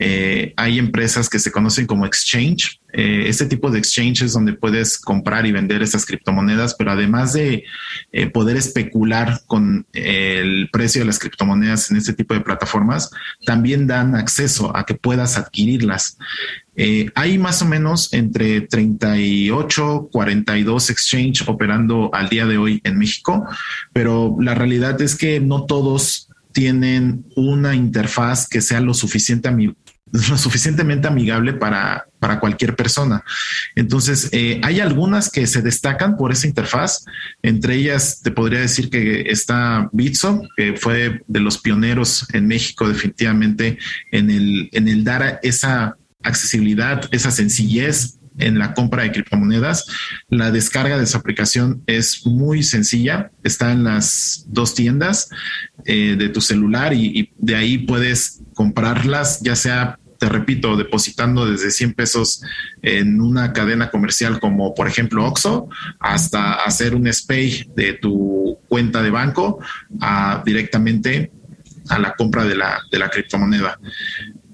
[0.04, 2.82] eh, hay empresas que se conocen como exchange.
[2.92, 7.34] Eh, este tipo de exchange es donde puedes comprar y vender esas criptomonedas, pero además
[7.34, 7.66] de
[8.12, 13.12] eh, poder especular con el precio de las criptomonedas en este tipo de plataformas,
[13.46, 16.18] también dan acceso a que puedas adquirirlas.
[17.14, 23.46] hay más o menos entre 38, 42 exchange operando al día de hoy en México,
[23.94, 29.48] pero la realidad es que no todos tienen una interfaz que sea lo suficiente
[30.12, 33.24] lo suficientemente amigable para, para cualquier persona.
[33.76, 37.06] Entonces, eh, hay algunas que se destacan por esa interfaz.
[37.42, 42.88] Entre ellas, te podría decir que está Bitso, que fue de los pioneros en México
[42.88, 43.78] definitivamente
[44.12, 49.86] en el, en el dar esa accesibilidad, esa sencillez en la compra de criptomonedas.
[50.30, 53.32] La descarga de su aplicación es muy sencilla.
[53.44, 55.30] Está en las dos tiendas
[55.86, 61.48] eh, de tu celular y, y, de ahí puedes comprarlas, ya sea te repito, depositando
[61.48, 62.44] desde 100 pesos
[62.84, 65.68] en una cadena comercial como por ejemplo Oxxo,
[66.00, 69.58] hasta hacer un SPAY de tu cuenta de banco
[70.00, 71.32] a, directamente
[71.90, 73.80] a la compra de la, de la criptomoneda.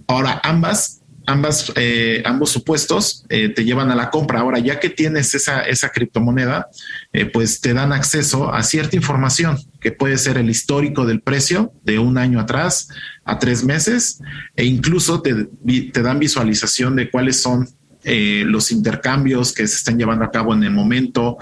[0.07, 4.39] Ahora, ambas ambas, eh, ambos supuestos eh, te llevan a la compra.
[4.39, 6.69] Ahora, ya que tienes esa, esa criptomoneda,
[7.13, 11.73] eh, pues te dan acceso a cierta información que puede ser el histórico del precio
[11.83, 12.87] de un año atrás
[13.27, 14.19] a tres meses
[14.55, 15.47] e incluso te,
[15.91, 17.67] te dan visualización de cuáles son
[18.09, 21.37] eh, los intercambios que se están llevando a cabo en el momento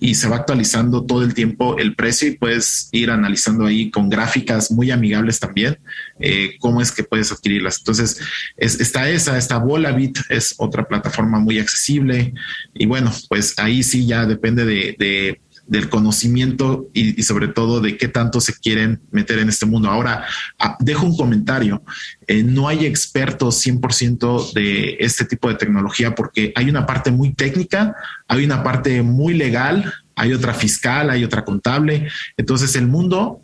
[0.00, 4.08] y se va actualizando todo el tiempo el precio y puedes ir analizando ahí con
[4.08, 5.78] gráficas muy amigables también
[6.18, 7.78] eh, cómo es que puedes adquirirlas.
[7.78, 8.18] Entonces,
[8.56, 12.34] está esa, esta Volabit es otra plataforma muy accesible
[12.74, 18.08] y bueno, pues ahí sí ya depende de del conocimiento y, sobre todo de qué
[18.08, 19.88] tanto se quieren meter en este mundo.
[19.88, 20.24] Ahora,
[20.58, 21.82] ah, dejo un comentario.
[22.26, 27.34] Eh, no hay expertos 100% de este tipo de tecnología porque hay una parte muy
[27.34, 27.94] técnica,
[28.26, 32.08] hay una parte muy legal, hay otra fiscal, hay otra contable.
[32.36, 33.42] Entonces, el mundo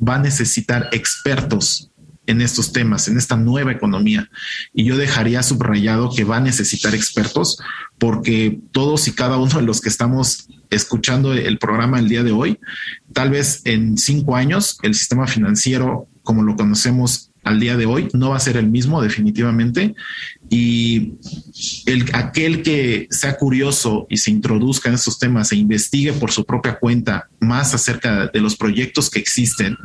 [0.00, 1.90] va a necesitar expertos
[2.26, 4.30] en estos temas, en esta nueva economía.
[4.72, 7.58] Y yo dejaría subrayado que va a necesitar expertos
[7.98, 12.32] porque todos y cada uno de los que estamos escuchando el programa el día de
[12.32, 12.58] hoy,
[13.12, 18.08] tal vez en cinco años el sistema financiero como lo conocemos al día de hoy
[18.12, 19.94] no va a ser el mismo definitivamente.
[20.48, 21.14] Y
[21.86, 26.44] el, aquel que sea curioso y se introduzca en estos temas e investigue por su
[26.44, 29.76] propia cuenta más acerca de los proyectos que existen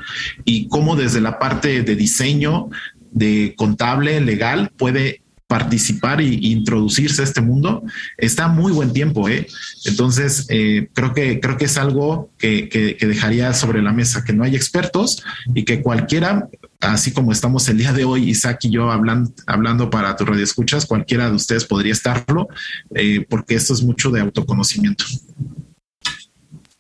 [0.46, 2.70] y cómo desde la parte de diseño
[3.12, 7.84] de contable legal puede participar e introducirse a este mundo,
[8.18, 9.30] está muy buen tiempo.
[9.30, 9.48] ¿eh?
[9.86, 14.34] Entonces, eh, creo, que, creo que es algo que, que, dejaría sobre la mesa, que
[14.34, 15.24] no hay expertos
[15.56, 16.50] y que cualquiera,
[16.82, 20.44] así como estamos el día de hoy, Isaac y yo hablando, hablando para tu radio
[20.44, 22.50] escuchas, cualquiera de ustedes podría estarlo,
[22.94, 25.06] eh, porque esto es mucho de autoconocimiento.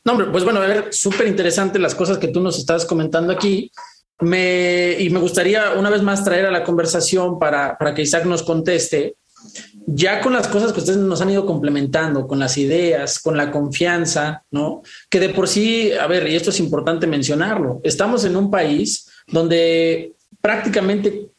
[0.04, 3.72] No, pues bueno, a ver, súper interesante las cosas que tú nos estás comentando aquí.
[4.20, 8.26] Me, y me gustaría una vez más traer a la conversación para, para que Isaac
[8.26, 9.16] nos conteste,
[9.86, 13.52] ya con las cosas que ustedes nos han ido complementando, con las ideas, con la
[13.52, 14.82] confianza, ¿no?
[15.10, 19.08] Que de por sí, a ver, y esto es importante mencionarlo, estamos en un país
[19.28, 21.30] donde prácticamente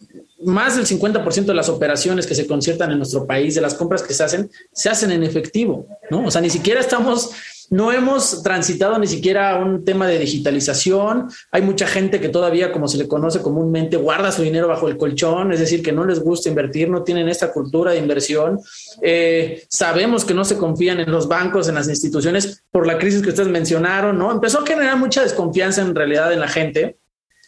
[0.45, 4.03] más del 50% de las operaciones que se conciertan en nuestro país, de las compras
[4.03, 6.27] que se hacen, se hacen en efectivo, ¿no?
[6.27, 7.31] O sea, ni siquiera estamos
[7.70, 11.28] no hemos transitado ni siquiera un tema de digitalización.
[11.50, 14.96] Hay mucha gente que todavía, como se le conoce comúnmente, guarda su dinero bajo el
[14.96, 18.59] colchón, es decir, que no les gusta invertir, no tienen esta cultura de inversión.
[19.02, 23.22] Eh, sabemos que no se confían en los bancos, en las instituciones, por la crisis
[23.22, 24.33] que ustedes mencionaron, ¿no?
[24.33, 26.96] Empezó a generar mucha desconfianza en realidad en la gente.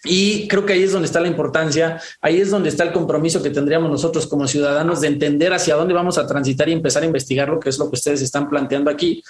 [0.04, 3.42] Y creo que ahí es donde está la importancia, ahí es donde está el compromiso
[3.42, 7.06] que tendríamos nosotros como ciudadanos de entender hacia dónde vamos a transitar y empezar a
[7.06, 9.22] investigar lo que es lo que ustedes están planteando aquí.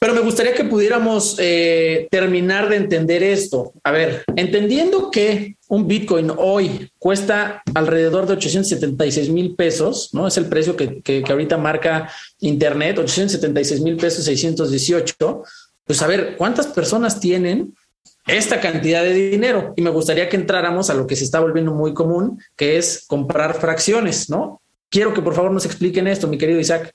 [0.00, 3.72] Pero me gustaría que pudiéramos eh, terminar de entender esto.
[3.82, 10.28] A ver, entendiendo que un Bitcoin hoy cuesta alrededor de 876 mil pesos, ¿no?
[10.28, 15.42] Es el precio que, que, que ahorita marca Internet, 876 mil pesos 618.
[15.84, 17.74] Pues a ver, ¿cuántas personas tienen
[18.26, 19.72] esta cantidad de dinero?
[19.76, 23.04] Y me gustaría que entráramos a lo que se está volviendo muy común, que es
[23.08, 24.62] comprar fracciones, ¿no?
[24.90, 26.94] Quiero que por favor nos expliquen esto, mi querido Isaac.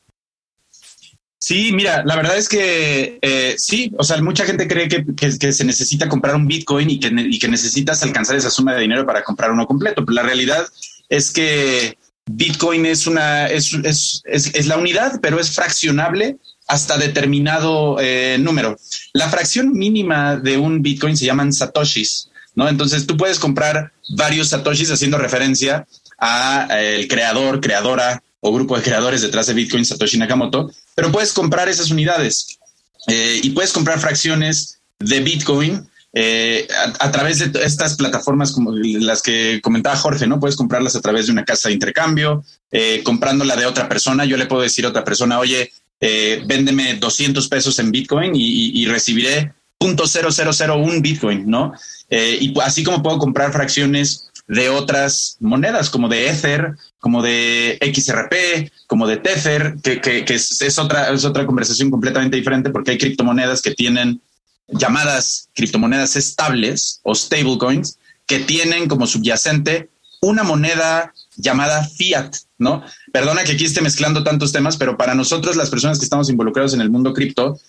[1.43, 5.65] Sí, mira, la verdad es que eh, sí, o sea, mucha gente cree que, se
[5.65, 9.25] necesita comprar un Bitcoin y que, y que necesitas alcanzar esa suma de dinero para
[9.25, 10.05] comprar uno completo.
[10.05, 10.65] Pero la realidad
[11.09, 17.97] es que Bitcoin es una, es, es, es, la unidad, pero es fraccionable hasta determinado
[17.99, 18.77] eh, número.
[19.11, 22.69] La fracción mínima de un Bitcoin se llaman satoshis, ¿no?
[22.69, 25.85] Entonces tú puedes comprar varios satoshis haciendo referencia
[26.17, 31.11] a eh, el creador, creadora o grupo de creadores detrás de Bitcoin, Satoshi Nakamoto, pero
[31.11, 32.59] puedes comprar esas unidades
[33.07, 36.67] eh, y puedes comprar fracciones de Bitcoin eh,
[36.99, 40.39] a, través de estas plataformas como las que comentaba Jorge, ¿no?
[40.39, 44.23] Puedes comprarlas a través de una casa de intercambio, eh, comprándola de otra persona.
[44.23, 48.79] Yo le puedo decir a otra persona, oye, eh, véndeme 200 pesos en Bitcoin y,
[48.79, 51.73] y, recibiré .0001 Bitcoin, ¿no?
[52.09, 58.71] y así como puedo comprar fracciones de otras monedas, como de Ether, como de XRP,
[58.87, 63.61] como de Tether, que, que, es, otra, es otra conversación completamente diferente porque hay criptomonedas
[63.61, 64.21] que tienen
[64.67, 69.89] llamadas criptomonedas estables o stablecoins que tienen como subyacente
[70.21, 72.83] una moneda llamada fiat, ¿no?
[73.11, 76.73] Perdona que aquí esté mezclando tantos temas, pero para nosotros, las personas que estamos involucrados
[76.73, 77.59] en el mundo cripto,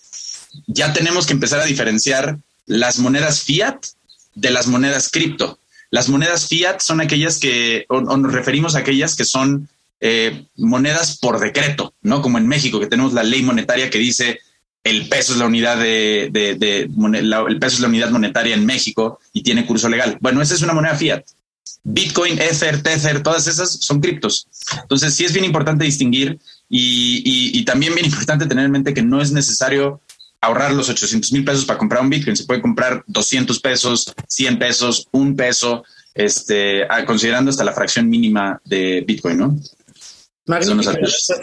[0.66, 3.78] ya tenemos que empezar a diferenciar las monedas fiat
[4.34, 5.58] de las monedas cripto.
[5.94, 9.68] Las monedas fiat son aquellas que, o, nos referimos a aquellas que son
[10.00, 12.20] eh, monedas por decreto, ¿no?
[12.20, 14.40] Como en México, que tenemos la ley monetaria que dice
[14.82, 19.44] el peso es la unidad de, el peso es la unidad monetaria en México y
[19.44, 20.18] tiene curso legal.
[20.20, 21.22] Bueno, esa es una moneda fiat.
[21.84, 24.48] Bitcoin, Ether, Tether, todas esas son criptos.
[24.82, 29.22] Entonces, sí es bien importante distinguir y, también bien importante tener en mente que no
[29.22, 30.00] es necesario
[30.44, 32.36] ahorrar los 800 mil pesos para comprar un Bitcoin.
[32.36, 38.60] Se puede comprar 200 pesos, 100 pesos, un peso, este, considerando hasta la fracción mínima
[38.64, 39.56] de Bitcoin, ¿no?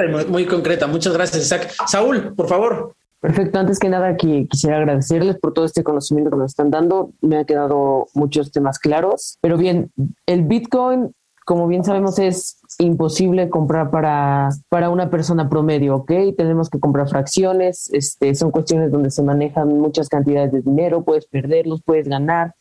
[0.09, 0.87] muy, muy concreta.
[0.87, 1.73] Muchas gracias, Isaac.
[1.87, 2.95] Saúl, por favor.
[3.19, 7.11] Perfecto, antes que nada quisiera agradecerles por todo este conocimiento que nos están dando.
[7.21, 9.37] Me han quedado muchos temas claros.
[9.41, 9.91] Pero bien,
[10.25, 11.13] el Bitcoin,
[11.45, 16.11] como bien sabemos, es imposible comprar para, para una persona promedio, ¿ok?
[16.37, 21.27] Tenemos que comprar fracciones, este, son cuestiones donde se manejan muchas cantidades de dinero, puedes
[21.27, 22.55] perderlos, puedes ganar.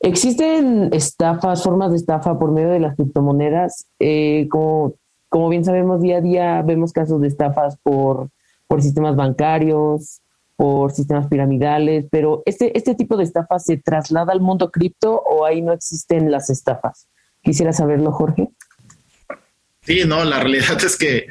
[0.00, 3.86] Existen estafas, formas de estafa por medio de las criptomonedas.
[3.98, 4.94] Eh, como,
[5.28, 8.28] como bien sabemos, día a día vemos casos de estafas por
[8.66, 10.20] por sistemas bancarios,
[10.56, 15.44] por sistemas piramidales, pero este, este tipo de estafas se traslada al mundo cripto o
[15.44, 17.08] ahí no existen las estafas.
[17.42, 18.50] Quisiera saberlo, Jorge.
[19.86, 21.26] Sí, no, la realidad es que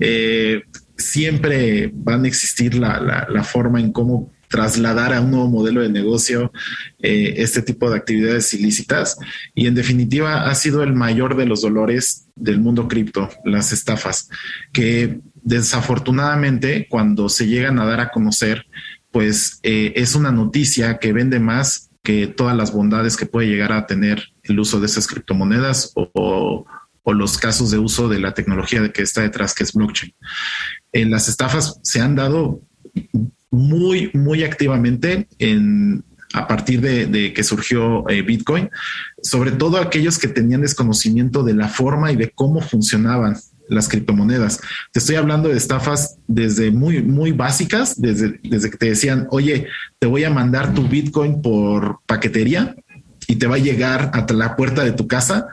[0.00, 0.62] eh,
[0.96, 5.88] siempre van a existir la, la, forma en cómo trasladar a un nuevo modelo de
[5.88, 6.52] negocio
[7.00, 9.16] eh, este tipo de actividades ilícitas.
[9.54, 14.28] Y en definitiva ha sido el mayor de los dolores del mundo cripto, las estafas,
[14.72, 18.66] que desafortunadamente cuando se llegan a dar a conocer,
[19.10, 23.72] pues eh, es una noticia que vende más que todas las bondades que puede llegar
[23.72, 26.66] a tener el uso de esas criptomonedas o,
[27.06, 30.14] los casos de uso de la tecnología que está detrás, que es blockchain.
[30.92, 32.60] En las estafas se han dado
[33.50, 38.70] muy, muy activamente en, a partir de, que surgió eh, Bitcoin,
[39.22, 43.36] sobre todo aquellos que tenían desconocimiento de la forma y de cómo funcionaban
[43.68, 44.60] las criptomonedas.
[44.92, 49.66] Te estoy hablando de estafas desde muy, muy básicas, desde, desde que te decían, oye,
[49.98, 52.74] te voy a mandar tu Bitcoin por paquetería
[53.26, 55.46] y te va a llegar hasta la puerta de tu casa.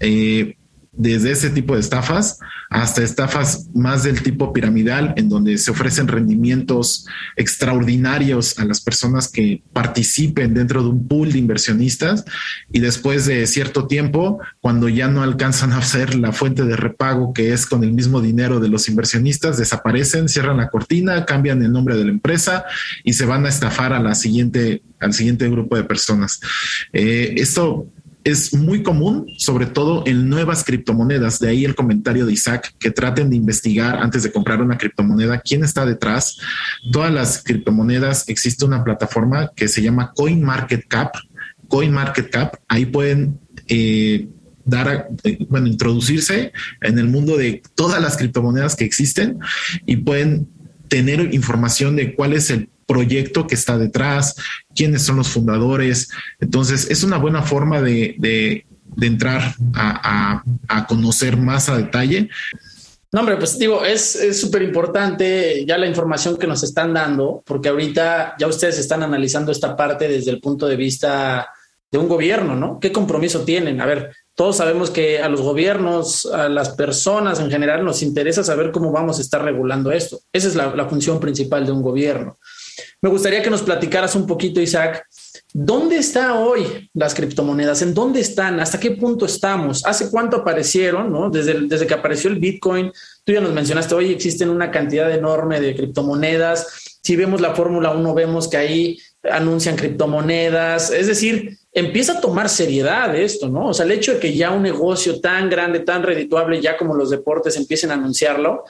[0.00, 0.57] Eh,
[0.98, 2.38] desde ese tipo de estafas
[2.70, 7.06] hasta estafas más del tipo piramidal, en donde se ofrecen rendimientos
[7.36, 12.24] extraordinarios a las personas que participen dentro de un pool de inversionistas
[12.70, 17.32] y después de cierto tiempo, cuando ya no alcanzan a hacer la fuente de repago
[17.32, 21.72] que es con el mismo dinero de los inversionistas, desaparecen, cierran la cortina, cambian el
[21.72, 22.64] nombre de la empresa
[23.02, 26.40] y se van a estafar a la siguiente, al siguiente grupo de personas.
[26.92, 27.86] Eh, esto
[28.24, 31.38] es muy común, sobre todo en nuevas criptomonedas.
[31.38, 35.40] De ahí el comentario de Isaac, que traten de investigar antes de comprar una criptomoneda
[35.40, 36.38] quién está detrás.
[36.92, 41.14] Todas las criptomonedas existe una plataforma que se llama CoinMarketCap.
[41.68, 44.28] CoinMarketCap, ahí pueden eh,
[44.64, 49.38] dar, eh, bueno, introducirse en el mundo de todas las criptomonedas que existen
[49.86, 50.48] y pueden
[50.88, 54.34] tener información de cuál es el proyecto que está detrás,
[54.78, 56.08] quiénes son los fundadores.
[56.38, 58.64] Entonces, es una buena forma de,
[59.00, 60.44] entrar a,
[60.88, 62.30] conocer más a detalle.
[63.10, 67.70] No, hombre, pues digo, es súper importante ya la información que nos están dando, porque
[67.70, 71.48] ahorita ya ustedes están analizando esta parte desde el punto de vista
[71.90, 72.78] de un gobierno, ¿no?
[72.78, 73.80] ¿Qué compromiso tienen?
[73.80, 78.44] A ver, todos sabemos que a los gobiernos, a las personas en general, nos interesa
[78.44, 80.20] saber cómo vamos a estar regulando esto.
[80.32, 82.38] Esa es la, la función principal de un gobierno.
[83.02, 85.06] Me gustaría que nos platicaras un poquito, Isaac,
[85.54, 87.80] ¿Dónde están hoy las criptomonedas?
[87.80, 88.60] ¿En dónde están?
[88.60, 89.84] ¿Hasta qué punto estamos?
[89.86, 91.10] ¿Hace cuánto aparecieron?
[91.10, 91.30] ¿no?
[91.30, 92.92] Desde, desde que apareció el Bitcoin,
[93.24, 96.98] tú ya nos mencionaste, hoy existen una cantidad enorme de criptomonedas.
[97.02, 100.90] Si vemos la Fórmula 1, vemos que ahí anuncian criptomonedas.
[100.90, 103.68] Es decir, empieza a tomar seriedad esto, ¿no?
[103.68, 106.94] O sea, el hecho de que ya un negocio tan grande, tan redituable, ya como
[106.94, 108.64] los deportes empiecen a anunciarlo,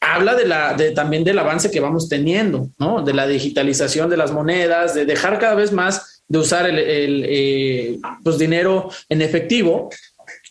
[0.00, 3.02] habla de la, de, también del avance que vamos teniendo, ¿no?
[3.02, 7.24] De la digitalización de las monedas, de dejar cada vez más de usar el, el
[7.26, 9.90] eh, pues dinero en efectivo.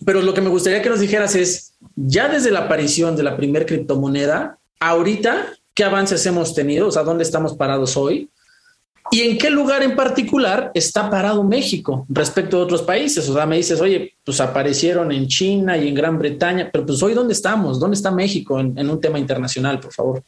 [0.05, 3.35] Pero lo que me gustaría que nos dijeras es, ya desde la aparición de la
[3.35, 6.87] primer criptomoneda, ahorita, ¿qué avances hemos tenido?
[6.87, 8.29] O sea, ¿dónde estamos parados hoy?
[9.11, 13.27] ¿Y en qué lugar en particular está parado México respecto a otros países?
[13.27, 17.01] O sea, me dices, oye, pues aparecieron en China y en Gran Bretaña, pero pues
[17.01, 17.79] hoy ¿dónde estamos?
[17.79, 20.23] ¿Dónde está México en, un tema internacional, por favor?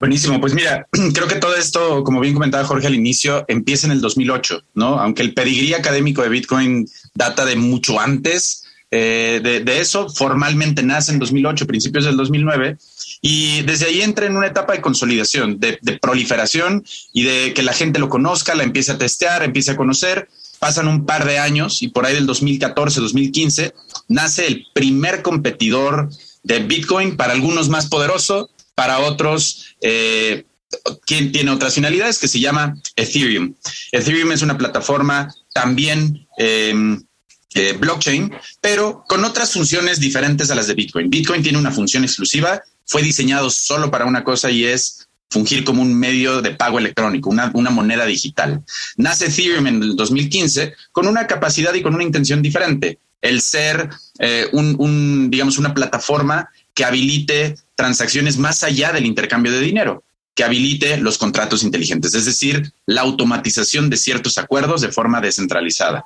[0.00, 3.92] Buenísimo, pues mira, creo que todo esto, como bien comentaba Jorge al inicio, empieza en
[3.92, 4.98] el 2008, ¿no?
[4.98, 8.62] Aunque el pedigrí académico de Bitcoin data de mucho antes
[8.94, 12.76] eh, de, eso, formalmente nace en 2008, principios del 2009,
[13.24, 17.62] y desde ahí entra en una etapa de consolidación, de, de, proliferación y de que
[17.62, 20.28] la gente lo conozca, la empiece a testear, empiece a conocer.
[20.58, 23.74] Pasan un par de años y por ahí del 2014, 2015,
[24.08, 26.10] nace el primer competidor
[26.42, 30.44] de Bitcoin, para algunos más poderoso, para otros eh,
[31.06, 33.54] quien tiene otras finalidades, que se llama Ethereum.
[33.92, 36.74] Ethereum es una plataforma también eh,
[37.54, 41.10] eh, blockchain, pero con otras funciones diferentes a las de Bitcoin.
[41.10, 45.82] Bitcoin tiene una función exclusiva fue diseñado solo para una cosa y es fungir como
[45.82, 48.62] un medio de pago electrónico, una, moneda digital.
[48.96, 53.88] Nace Ethereum en el 2015 con una capacidad y con una intención diferente, el ser
[54.18, 60.04] eh, un, digamos, una plataforma que habilite transacciones más allá del intercambio de dinero,
[60.34, 66.04] que habilite los contratos inteligentes, es decir, la automatización de ciertos acuerdos de forma descentralizada.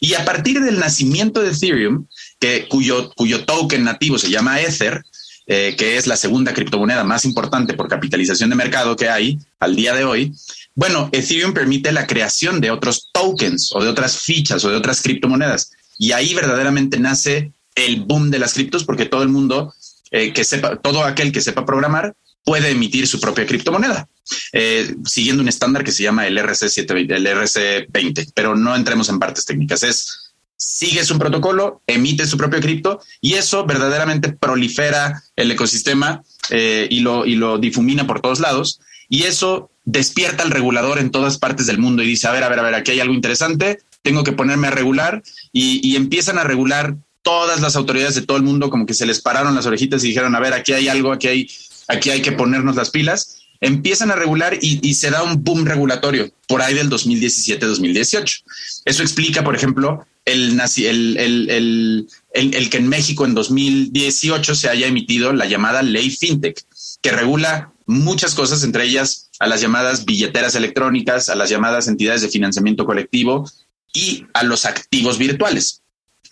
[0.00, 2.06] Y a partir del nacimiento de Ethereum,
[2.38, 5.02] que, cuyo token nativo se llama Ether,
[5.46, 9.74] eh, que es la segunda criptomoneda más importante por capitalización de mercado que hay al
[9.74, 10.32] día de hoy,
[10.74, 15.02] bueno, Ethereum permite la creación de otros tokens o de otras fichas o de otras
[15.02, 15.72] criptomonedas.
[15.98, 19.74] Y ahí verdaderamente nace el boom de las criptos porque todo el mundo
[20.10, 22.14] eh, que sepa, todo aquel que sepa programar
[22.44, 24.08] puede emitir su propia criptomoneda,
[24.52, 29.18] eh, siguiendo un estándar que se llama el RC720, el RC20, pero no entremos en
[29.18, 29.82] partes técnicas.
[29.82, 30.21] Es
[30.62, 37.00] sigues un protocolo, emite su propio cripto y eso verdaderamente prolifera el ecosistema eh, y,
[37.00, 38.80] lo, y lo difumina por todos lados.
[39.08, 42.48] Y eso despierta al regulador en todas partes del mundo y dice, a ver, a
[42.48, 46.38] ver, a ver, aquí hay algo interesante, tengo que ponerme a regular y, y empiezan
[46.38, 49.66] a regular todas las autoridades de todo el mundo como que se les pararon las
[49.66, 51.50] orejitas y dijeron, a ver, aquí hay algo, aquí hay,
[51.88, 53.41] aquí hay que ponernos las pilas.
[53.62, 58.42] Empiezan a regular y, se da un boom regulatorio por ahí del 2017-2018.
[58.84, 65.46] Eso explica, por ejemplo, el, el, que en México en 2018 se haya emitido la
[65.46, 66.60] llamada ley FinTech,
[67.00, 72.22] que regula muchas cosas, entre ellas a las llamadas billeteras electrónicas, a las llamadas entidades
[72.22, 73.48] de financiamiento colectivo
[73.94, 75.82] y a los activos virtuales.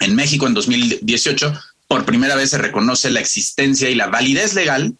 [0.00, 1.54] En México en 2018,
[1.86, 4.96] por primera vez se reconoce la existencia y la validez legal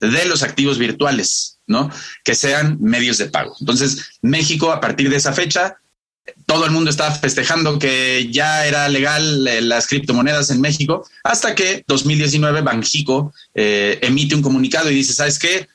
[0.00, 1.90] de los activos virtuales, ¿no?
[2.24, 3.56] Que sean medios de pago.
[3.60, 5.78] Entonces, México a partir de esa fecha
[6.46, 11.54] todo el mundo estaba festejando que ya era legal eh, las criptomonedas en México, hasta
[11.54, 15.68] que 2019 Banjico eh, emite un comunicado y dice, ¿sabes qué?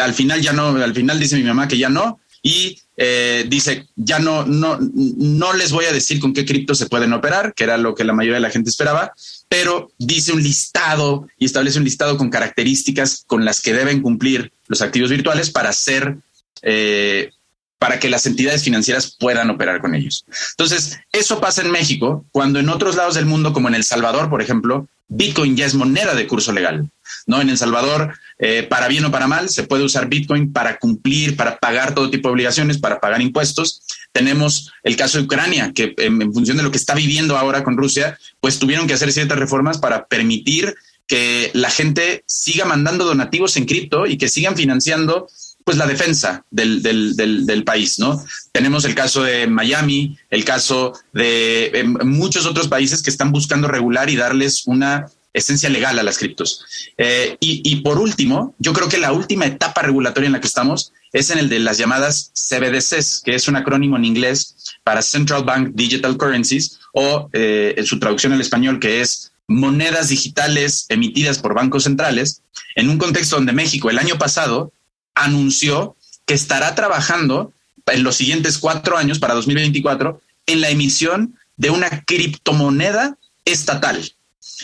[0.00, 3.88] Al final ya no, al final dice mi mamá que ya no, y eh, dice,
[3.94, 7.64] ya no, no, no les voy a decir con qué cripto se pueden operar, que
[7.64, 9.12] era lo que la mayoría de la gente esperaba,
[9.50, 14.50] pero dice un listado y establece un listado con características con las que deben cumplir
[14.66, 16.16] los activos virtuales para ser
[16.62, 17.32] eh,
[17.78, 20.24] para que las entidades financieras puedan operar con ellos.
[20.52, 24.30] Entonces, eso pasa en México, cuando en otros lados del mundo, como en El Salvador,
[24.30, 26.90] por ejemplo, Bitcoin ya es moneda de curso legal.
[27.26, 27.40] ¿no?
[27.40, 31.36] En El Salvador, eh, para bien o para mal, se puede usar Bitcoin para cumplir,
[31.36, 33.82] para pagar todo tipo de obligaciones, para pagar impuestos.
[34.12, 37.76] Tenemos el caso de Ucrania, que en, función de lo que está viviendo ahora con
[37.76, 40.74] Rusia, pues tuvieron que hacer ciertas reformas para permitir
[41.08, 45.28] que la gente siga mandando donativos en cripto y que sigan financiando
[45.64, 48.24] pues la defensa del, del, país, ¿no?
[48.52, 53.68] Tenemos el caso de Miami, el caso de eh, muchos otros países que están buscando
[53.68, 56.64] regular y darles una esencia legal a las criptos.
[56.96, 60.92] Eh, y, por último, yo creo que la última etapa regulatoria en la que estamos
[61.12, 65.44] es en el de las llamadas CBDCs, que es un acrónimo en inglés para Central
[65.44, 71.38] Bank Digital Currencies o eh, en su traducción al español que es monedas digitales emitidas
[71.38, 72.42] por bancos centrales,
[72.74, 74.72] en un contexto donde México el año pasado
[75.14, 77.52] anunció que estará trabajando
[77.86, 84.12] en los siguientes cuatro años, para 2024, en la emisión de una criptomoneda estatal.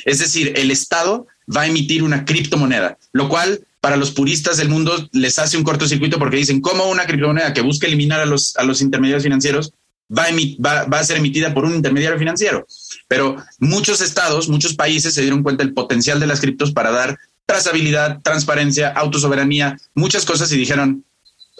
[0.04, 4.70] Es decir, el Estado va a emitir una criptomoneda, lo cual para los puristas del
[4.70, 8.56] mundo les hace un cortocircuito porque dicen, ¿cómo una criptomoneda que busca eliminar a los,
[8.56, 9.72] a los intermediarios financieros
[10.16, 12.66] va a, va a ser emitida por un intermediario financiero?
[13.08, 17.18] Pero muchos estados, muchos países se dieron cuenta del potencial de las criptos para dar
[17.46, 21.04] trazabilidad, transparencia, autosoberanía, muchas cosas y dijeron,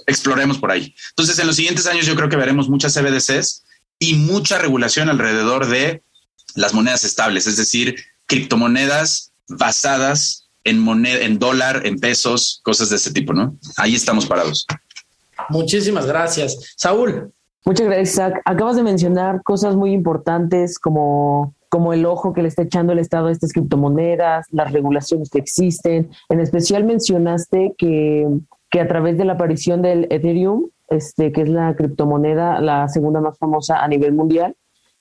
[0.06, 0.94] exploremos por ahí.
[1.10, 3.64] Entonces, en los siguientes años yo creo que veremos muchas CBDCs
[3.98, 6.02] y mucha regulación alrededor de
[6.54, 7.96] las monedas estables, es decir,
[8.26, 13.56] criptomonedas basadas en moneda, en dólar, en pesos, cosas de ese tipo, ¿no?
[13.76, 14.66] Ahí estamos parados.
[15.50, 16.74] Muchísimas gracias.
[16.76, 17.32] Saúl.
[17.66, 18.42] Muchas gracias, Isaac.
[18.44, 22.98] Acabas de mencionar cosas muy importantes como, como el ojo que le está echando el
[22.98, 26.10] Estado a estas criptomonedas, las regulaciones que existen.
[26.28, 28.28] En especial mencionaste que,
[28.70, 33.20] que a través de la aparición del Ethereum, este, que es la criptomoneda, la segunda
[33.20, 34.54] más famosa a nivel mundial,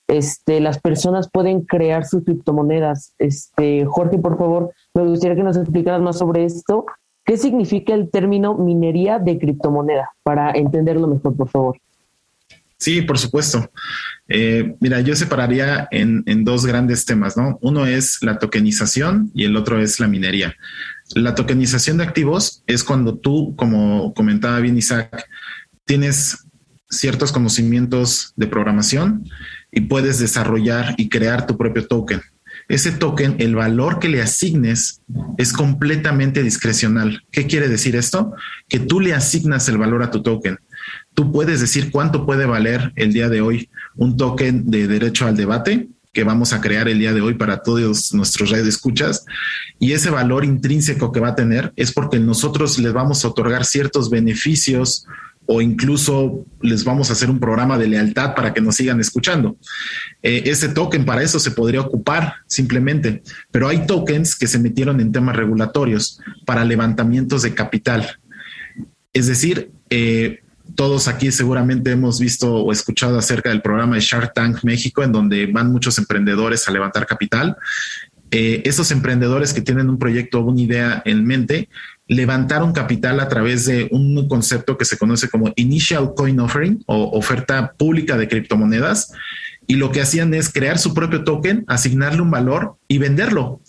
[0.08, 3.14] este, las personas pueden crear sus criptomonedas.
[3.18, 6.86] Este, Jorge, por favor, me gustaría que nos explicaras más sobre esto.
[7.24, 10.10] ¿Qué significa el término minería de criptomoneda?
[10.22, 11.78] Para entenderlo mejor, por favor.
[12.76, 13.70] Sí, por supuesto.
[14.28, 17.58] Eh, mira, yo separaría en, en, dos grandes temas, ¿no?
[17.62, 20.54] Uno es la tokenización y el otro es la minería.
[21.14, 25.26] La tokenización de activos es cuando tú, como comentaba bien Isaac,
[25.86, 26.44] tienes
[26.90, 29.24] ciertos conocimientos de programación
[29.74, 32.22] y puedes desarrollar y crear tu propio token.
[32.68, 35.02] Ese token, el valor que le asignes
[35.36, 37.22] es completamente discrecional.
[37.30, 38.32] ¿Qué quiere decir esto?
[38.68, 40.58] Que tú le asignas el valor a tu token.
[41.12, 45.36] Tú puedes decir cuánto puede valer el día de hoy un token de derecho al
[45.36, 49.26] debate que vamos a crear el día de hoy para todos nuestros escuchas.
[49.78, 53.64] Y ese valor intrínseco que va a tener es porque nosotros les vamos a otorgar
[53.64, 55.06] ciertos beneficios
[55.46, 59.56] o incluso les vamos a hacer un programa de lealtad para que nos sigan escuchando.
[60.22, 65.00] Eh, ese token para eso se podría ocupar simplemente, pero hay tokens que se metieron
[65.00, 68.18] en temas regulatorios para levantamientos de capital.
[69.12, 70.40] Es decir, eh,
[70.74, 75.12] todos aquí seguramente hemos visto o escuchado acerca del programa de Shark Tank México, en
[75.12, 77.56] donde van muchos emprendedores a levantar capital.
[78.30, 81.68] Eh, esos emprendedores que tienen un proyecto o una idea en mente
[82.06, 87.16] levantaron capital a través de un concepto que se conoce como Initial Coin Offering o
[87.16, 89.12] oferta pública de criptomonedas.
[89.66, 93.60] Y lo que hacían es crear su propio token, asignarle un valor y venderlo.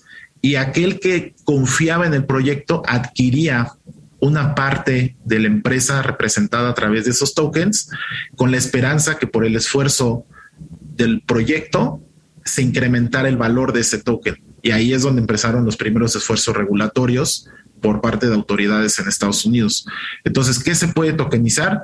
[0.42, 3.72] Y aquel que confiaba en el proyecto adquiría
[4.20, 7.90] una parte de la empresa representada a través de esos tokens
[8.36, 10.26] con la esperanza que por el esfuerzo
[10.82, 12.02] del proyecto
[12.44, 14.36] se incrementara el valor de ese token.
[14.62, 17.48] Y ahí es donde empezaron los primeros esfuerzos regulatorios
[17.86, 19.86] por parte de autoridades en Estados Unidos.
[20.24, 21.84] Entonces, ¿qué se puede tokenizar?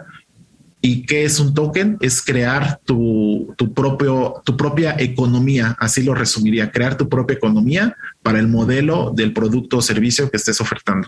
[0.82, 1.98] ¿Y qué es un token?
[2.02, 8.40] Es crear tu, propio, tu propia economía, así lo resumiría, crear tu propia economía para
[8.40, 11.08] el modelo del producto o servicio que estés ofertando.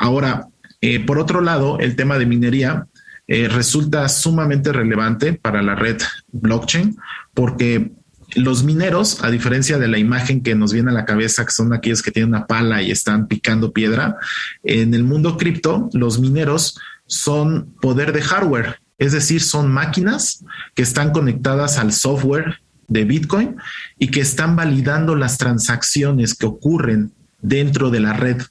[0.00, 0.48] Ahora,
[0.80, 2.88] eh, por otro lado, el tema de minería
[3.28, 5.98] eh, resulta sumamente relevante para la red
[6.32, 6.96] blockchain
[7.34, 7.92] porque
[8.34, 11.72] los mineros, a diferencia de la imagen que nos viene a la cabeza, que son
[11.72, 14.16] aquellos que tienen una pala y están picando piedra,
[14.62, 20.82] en el mundo cripto, los mineros son poder de hardware, es decir, son máquinas que
[20.82, 23.56] están conectadas al software de Bitcoin
[23.98, 28.42] y que están validando las transacciones que ocurren dentro de la red.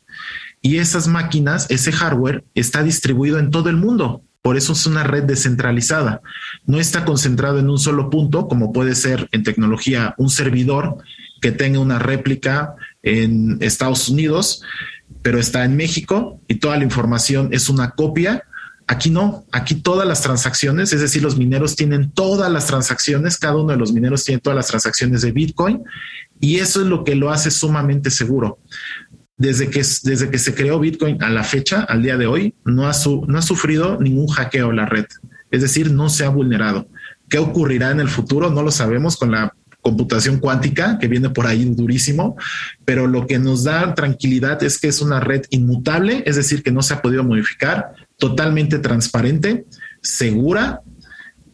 [0.62, 4.24] Y esas máquinas, ese hardware, está distribuido en todo el mundo.
[4.44, 6.22] Por eso es una red descentralizada.
[6.66, 10.98] No está concentrado en un solo punto, como puede ser en tecnología un servidor
[11.42, 14.62] que tenga una réplica en Estados Unidos,
[15.22, 18.44] pero está en México y toda la información es una copia.
[18.86, 23.56] Aquí no, aquí todas las transacciones, es decir, los mineros tienen todas las transacciones, cada
[23.56, 25.84] uno de los mineros tiene todas las transacciones de Bitcoin
[26.42, 28.60] y eso es lo que lo hace sumamente seguro
[29.44, 32.88] desde que, desde que se creó Bitcoin a la fecha, al día de hoy, no
[32.88, 32.94] ha,
[33.28, 35.06] no ha sufrido ningún hackeo la red.
[35.52, 36.88] Es decir, no se ha vulnerado.
[37.30, 38.50] ¿Qué ocurrirá en el futuro?
[38.50, 42.38] No lo sabemos con la computación cuántica que viene por ahí durísimo,
[42.86, 46.72] pero lo que nos da tranquilidad es que es una red inmutable, es decir, que
[46.72, 49.66] no se ha podido modificar, totalmente transparente,
[50.02, 50.82] segura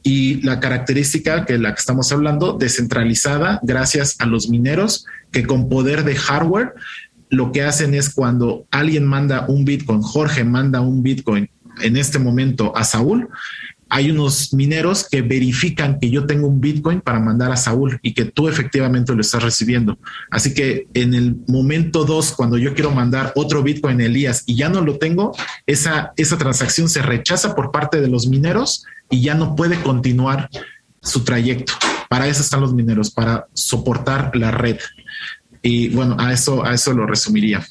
[0.04, 5.70] y la característica que la que estamos hablando, descentralizada gracias a los mineros que con
[5.70, 6.74] poder de hardware
[7.30, 11.50] lo que hacen es cuando alguien manda un Bitcoin, Jorge manda un Bitcoin
[11.82, 13.30] en este momento a Saúl,
[13.90, 18.14] hay unos mineros que verifican que yo tengo un Bitcoin para mandar a Saúl y
[18.14, 19.98] que tú efectivamente lo estás recibiendo.
[20.30, 24.56] Así que en el momento dos, cuando yo quiero mandar otro Bitcoin a Elías y
[24.56, 29.22] ya no lo tengo, esa, esa transacción se rechaza por parte de los mineros y
[29.22, 30.50] ya no puede continuar
[31.02, 31.74] su trayecto.
[32.10, 34.78] Para eso están los mineros, para soportar la red.
[35.62, 37.66] Y bueno, a eso, a eso lo resumiría.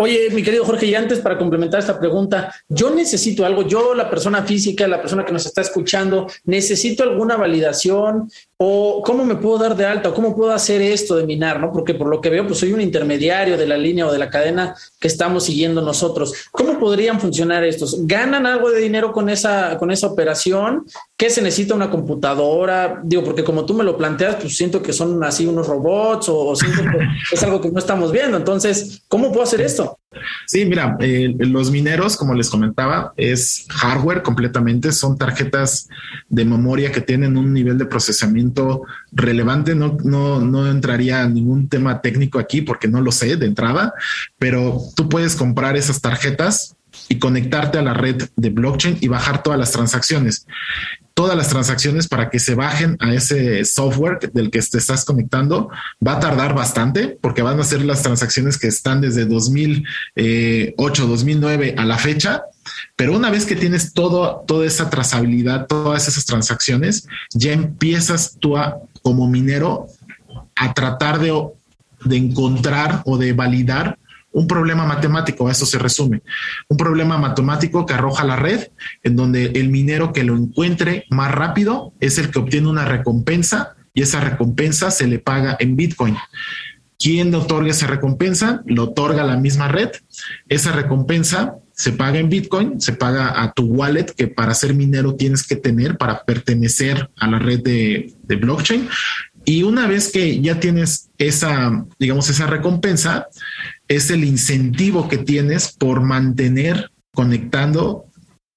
[0.00, 4.08] Oye, mi querido Jorge, y antes para complementar esta pregunta, yo necesito algo, yo la
[4.08, 8.30] persona física, la persona que nos está escuchando, necesito alguna validación
[8.60, 11.72] o cómo me puedo dar de alta o cómo puedo hacer esto de minar, ¿no?
[11.72, 14.30] Porque por lo que veo, pues soy un intermediario de la línea o de la
[14.30, 16.34] cadena que estamos siguiendo nosotros.
[16.50, 18.04] ¿Cómo podrían funcionar estos?
[18.04, 20.86] ¿Ganan algo de dinero con esa, con esa operación?
[21.16, 23.00] ¿Qué se necesita una computadora?
[23.04, 26.56] Digo, porque como tú me lo planteas, pues siento que son así unos robots o,
[26.56, 26.98] siento que
[27.36, 28.36] es algo que no estamos viendo.
[28.36, 30.00] Entonces, ¿cómo puedo hacer esto?
[30.46, 35.88] Sí, mira, eh, los mineros, como les comentaba, es hardware completamente, son tarjetas
[36.28, 38.82] de memoria que tienen un nivel de procesamiento
[39.12, 39.74] relevante.
[39.74, 43.92] No, no, no entraría ningún tema técnico aquí porque no lo sé de entrada,
[44.38, 46.74] pero tú puedes comprar esas tarjetas
[47.08, 50.46] y conectarte a la red de blockchain y bajar todas las transacciones.
[51.18, 55.68] Todas las transacciones para que se bajen a ese software del que te estás conectando
[56.06, 61.74] va a tardar bastante porque van a ser las transacciones que están desde 2008, 2009
[61.76, 62.42] a la fecha.
[62.94, 68.56] Pero una vez que tienes todo, toda esa trazabilidad, todas esas transacciones, ya empiezas tú
[68.56, 69.88] a, como minero
[70.54, 71.32] a tratar de,
[72.04, 73.97] de encontrar o de validar
[74.32, 76.22] un problema matemático, a eso se resume.
[76.68, 78.68] Un problema matemático que arroja la red,
[79.02, 83.76] en donde el minero que lo encuentre más rápido es el que obtiene una recompensa
[83.94, 86.16] y esa recompensa se le paga en Bitcoin.
[86.98, 88.62] ¿Quién otorga esa recompensa?
[88.66, 89.90] Lo otorga la misma red.
[90.48, 95.14] Esa recompensa se paga en Bitcoin, se paga a tu wallet que para ser minero
[95.14, 98.88] tienes que tener para pertenecer a la red de, de blockchain.
[99.44, 103.28] Y una vez que ya tienes esa, digamos, esa recompensa,
[103.88, 108.04] es el incentivo que tienes por mantener conectando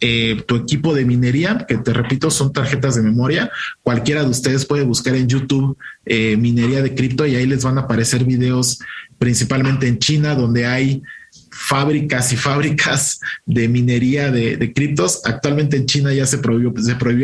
[0.03, 3.51] eh, tu equipo de minería, que te repito, son tarjetas de memoria.
[3.81, 7.77] Cualquiera de ustedes puede buscar en YouTube eh, minería de cripto y ahí les van
[7.77, 8.79] a aparecer videos
[9.19, 11.03] principalmente en China, donde hay
[11.51, 15.21] fábricas y fábricas de minería de, criptos.
[15.25, 16.71] Actualmente en China ya se prohibió,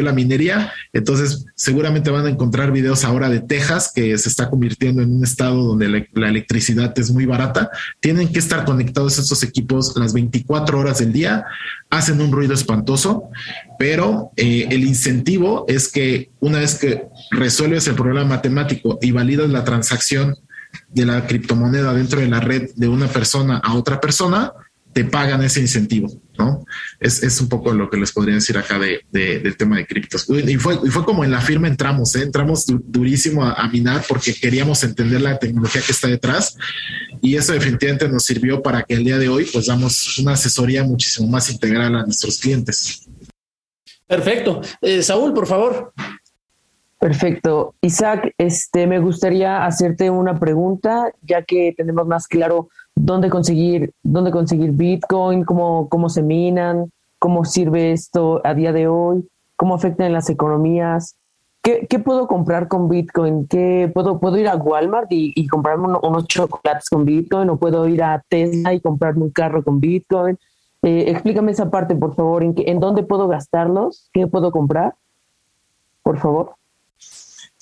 [0.04, 5.02] la minería, entonces seguramente van a encontrar videos ahora de Texas, que se está convirtiendo
[5.02, 7.70] en un estado donde la, electricidad es muy barata.
[8.00, 11.46] Tienen que estar conectados estos equipos las 24 horas del día,
[11.90, 13.30] hacen un ruido espantoso,
[13.80, 19.50] pero eh, el incentivo es que una vez que resuelves el problema matemático y validas
[19.50, 20.36] la transacción
[20.98, 24.54] de la criptomoneda dentro de la red de una persona a otra persona,
[24.94, 26.66] te pagan ese incentivo, ¿no?
[27.00, 30.26] Es, un poco lo que les podría decir acá de, del tema de criptos.
[30.28, 32.24] Y fue, fue como en la firma entramos, ¿eh?
[32.24, 36.58] entramos durísimo a, minar porque queríamos entender la tecnología que está detrás
[37.22, 40.84] y eso definitivamente nos sirvió para que el día de hoy pues damos una asesoría
[40.84, 43.08] muchísimo más integral a nuestros clientes.
[44.08, 44.62] Perfecto.
[44.82, 45.94] Eh, Saúl, por favor.
[47.00, 47.76] Perfecto.
[47.82, 54.32] Isaac, este, me gustaría hacerte una pregunta, ya que tenemos más claro dónde conseguir, dónde
[54.32, 60.08] conseguir Bitcoin, cómo, cómo se minan, cómo sirve esto a día de hoy, cómo afecta
[60.08, 61.16] en las economías.
[61.62, 63.48] ¿Qué, qué puedo comprar con Bitcoin?
[63.48, 67.50] ¿Qué, puedo, ¿Puedo ir a Walmart y, y comprarme unos chocolates con Bitcoin?
[67.50, 70.38] ¿O puedo ir a Tesla y comprarme un carro con Bitcoin?
[70.82, 72.44] Eh, explícame esa parte, por favor.
[72.44, 74.10] ¿En, qué, ¿En dónde puedo gastarlos?
[74.14, 74.96] ¿Qué puedo comprar?
[76.02, 76.56] Por favor.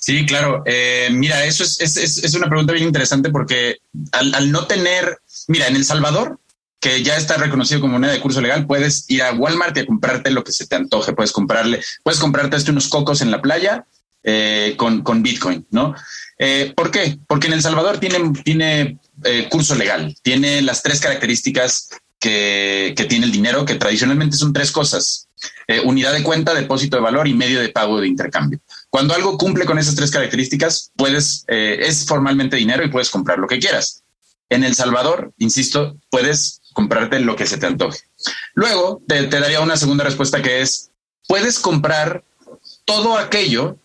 [0.06, 0.62] Sí, claro.
[0.66, 3.78] Eh, mira, eso es, es, es, una pregunta bien interesante porque
[4.12, 6.38] al, no tener, mira, en El Salvador,
[6.78, 9.86] que ya está reconocido como moneda de curso legal, puedes ir a Walmart y a
[9.86, 11.12] comprarte lo que se te antoje.
[11.12, 13.84] Puedes comprarle, puedes comprarte hasta unos cocos en la playa
[14.22, 15.96] eh, con, con, Bitcoin, ¿no?
[16.38, 17.18] Eh, ¿Por qué?
[17.26, 19.00] Porque en El Salvador tiene, tiene
[19.50, 21.88] curso legal, tiene las tres características
[22.20, 25.26] que, que, tiene el dinero, que tradicionalmente son tres cosas.
[25.82, 28.60] unidad de cuenta, depósito de valor y medio de pago de intercambio.
[28.96, 33.38] Cuando algo cumple con esas tres características, puedes, eh, es formalmente dinero y puedes comprar
[33.38, 34.02] lo que quieras.
[34.48, 37.98] En El Salvador, insisto, puedes comprarte lo que se te antoje.
[38.54, 40.92] Luego te, te daría una segunda respuesta que es,
[41.28, 42.24] puedes comprar
[42.86, 43.76] todo aquello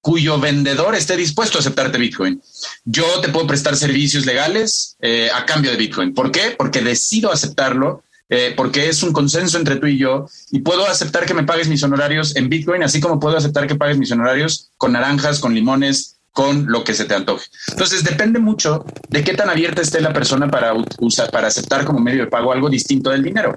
[0.00, 2.42] cuyo vendedor esté dispuesto a aceptarte Bitcoin.
[2.84, 6.12] Yo te puedo prestar servicios legales eh, a cambio de Bitcoin.
[6.12, 6.56] ¿Por qué?
[6.58, 8.02] Porque decido aceptarlo
[8.36, 11.68] eh, porque es un consenso entre tú y yo y puedo aceptar que me pagues
[11.68, 15.54] mis honorarios en Bitcoin, así como puedo aceptar que pagues mis honorarios con naranjas, con
[15.54, 17.46] limones, con lo que se te antoje.
[17.68, 22.00] Entonces depende mucho de qué tan abierta esté la persona para usar, para aceptar como
[22.00, 23.54] medio de pago algo distinto del dinero.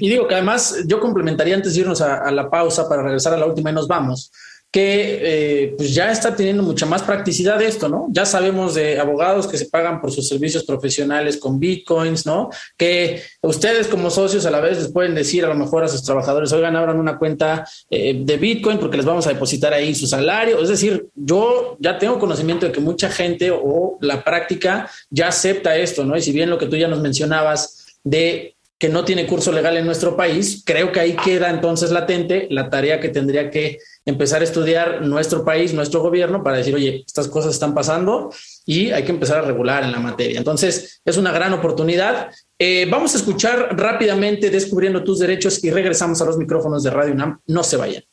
[0.00, 3.32] Y digo que además yo complementaría antes de irnos a, a la pausa para regresar
[3.32, 4.30] a la última y nos vamos
[4.76, 8.08] que eh, pues ya está teniendo mucha más practicidad esto, ¿no?
[8.10, 12.50] Ya sabemos de abogados que se pagan por sus servicios profesionales con bitcoins, ¿no?
[12.76, 16.02] Que ustedes como socios a la vez les pueden decir a lo mejor a sus
[16.02, 20.06] trabajadores, oigan, abran una cuenta eh, de bitcoin porque les vamos a depositar ahí su
[20.06, 20.60] salario.
[20.60, 25.74] Es decir, yo ya tengo conocimiento de que mucha gente o la práctica ya acepta
[25.74, 26.18] esto, ¿no?
[26.18, 29.76] Y si bien lo que tú ya nos mencionabas de que no tiene curso legal
[29.76, 34.42] en nuestro país, creo que ahí queda entonces latente la tarea que tendría que empezar
[34.42, 38.30] a estudiar nuestro país, nuestro gobierno, para decir, oye, estas cosas están pasando
[38.66, 40.38] y hay que empezar a regular en la materia.
[40.38, 42.30] Entonces, es una gran oportunidad.
[42.58, 47.14] Eh, vamos a escuchar rápidamente Descubriendo tus derechos y regresamos a los micrófonos de Radio
[47.14, 47.40] UNAM.
[47.46, 48.04] No se vayan.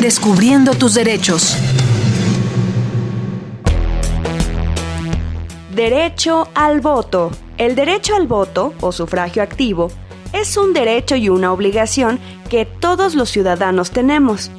[0.00, 1.56] Descubriendo tus derechos.
[5.74, 7.30] Derecho al voto.
[7.58, 9.90] El derecho al voto o sufragio activo
[10.32, 12.18] es un derecho y una obligación
[12.50, 14.50] que todos los ciudadanos tenemos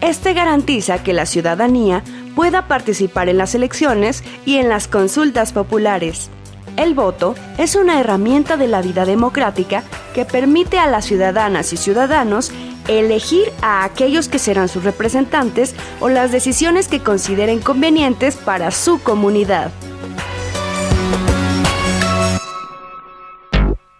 [0.00, 2.04] este garantiza que la ciudadanía
[2.36, 6.30] pueda participar en las elecciones y en las consultas populares.
[6.76, 9.82] El voto es una herramienta de la vida democrática
[10.14, 12.52] que permite a las ciudadanas y ciudadanos
[12.86, 19.02] elegir a aquellos que serán sus representantes o las decisiones que consideren convenientes para su
[19.02, 19.72] comunidad.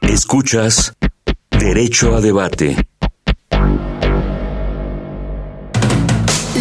[0.09, 0.95] Escuchas
[1.51, 2.77] Derecho a Debate.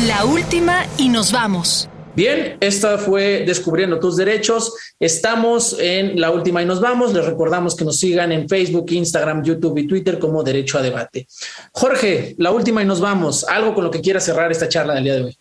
[0.06, 1.90] La última y nos vamos.
[2.14, 4.74] Bien, esta fue Descubriendo tus derechos.
[5.00, 7.14] Estamos en la última y nos vamos.
[7.14, 11.26] Les recordamos que nos sigan en Facebook, Instagram, YouTube y Twitter como Derecho a Debate.
[11.72, 13.46] Jorge, la última y nos vamos.
[13.46, 15.38] Algo con lo que quiera cerrar esta charla del día de hoy.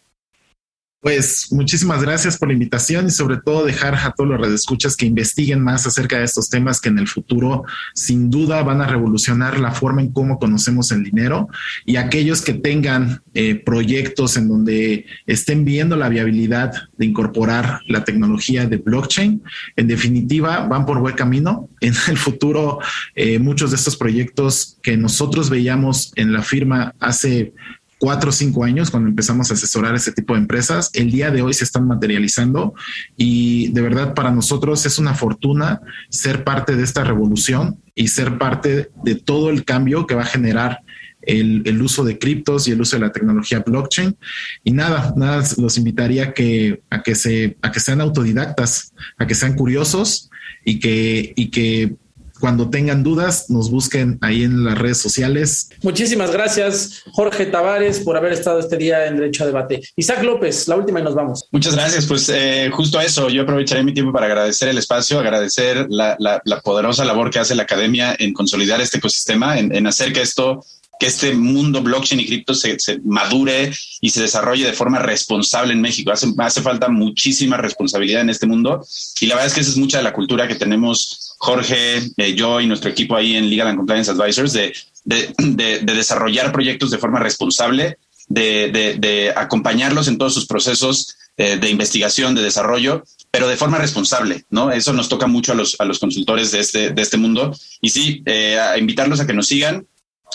[1.06, 5.06] Pues muchísimas gracias por la invitación y sobre todo dejar a todos los redescuchas que
[5.06, 7.62] investiguen más acerca de estos temas que en el futuro
[7.94, 11.48] sin duda van a revolucionar la forma en cómo conocemos el dinero
[11.84, 18.02] y aquellos que tengan eh, proyectos en donde estén viendo la viabilidad de incorporar la
[18.02, 19.44] tecnología de blockchain,
[19.76, 21.68] en definitiva van por buen camino.
[21.80, 22.80] En el futuro
[23.14, 27.52] eh, muchos de estos proyectos que nosotros veíamos en la firma hace
[27.98, 30.90] cuatro o cinco años cuando empezamos a asesorar ese tipo de empresas.
[30.92, 32.74] El día de hoy se están materializando
[33.16, 35.80] y de verdad para nosotros es una fortuna
[36.10, 40.26] ser parte de esta revolución y ser parte de todo el cambio que va a
[40.26, 40.80] generar
[41.22, 44.16] el, uso de criptos y el uso de la tecnología blockchain.
[44.64, 49.26] Y nada, nada, los invitaría a que, a que, se, a que sean autodidactas, a
[49.26, 50.30] que sean curiosos
[50.64, 51.96] y que, y que
[52.40, 55.70] cuando tengan dudas, nos busquen ahí en las redes sociales.
[55.82, 59.82] Muchísimas gracias, Jorge Tavares, por haber estado este día en Derecho a Debate.
[59.96, 61.48] Isaac López, la última y nos vamos.
[61.50, 62.06] Muchas gracias.
[62.06, 66.16] Pues eh, justo eso, yo aprovecharé mi tiempo para agradecer el espacio, agradecer la,
[66.62, 70.64] poderosa labor que hace la academia en consolidar este ecosistema, en, en hacer que esto
[70.98, 75.80] que este mundo blockchain y cripto se, madure y se desarrolle de forma responsable en
[75.80, 76.10] México.
[76.10, 78.86] Hace, hace falta muchísima responsabilidad en este mundo
[79.20, 82.34] y la verdad es que esa es mucha de la cultura que tenemos Jorge, eh,
[82.34, 84.72] yo y nuestro equipo ahí en Legal and Compliance Advisors de,
[85.04, 92.34] de, desarrollar proyectos de forma responsable, de, acompañarlos en todos sus procesos eh, de investigación,
[92.34, 94.70] de desarrollo, pero de forma responsable, ¿no?
[94.70, 97.54] Eso nos toca mucho a los, a los consultores de este, de este mundo.
[97.82, 99.86] Y sí, eh, a invitarlos a que nos sigan,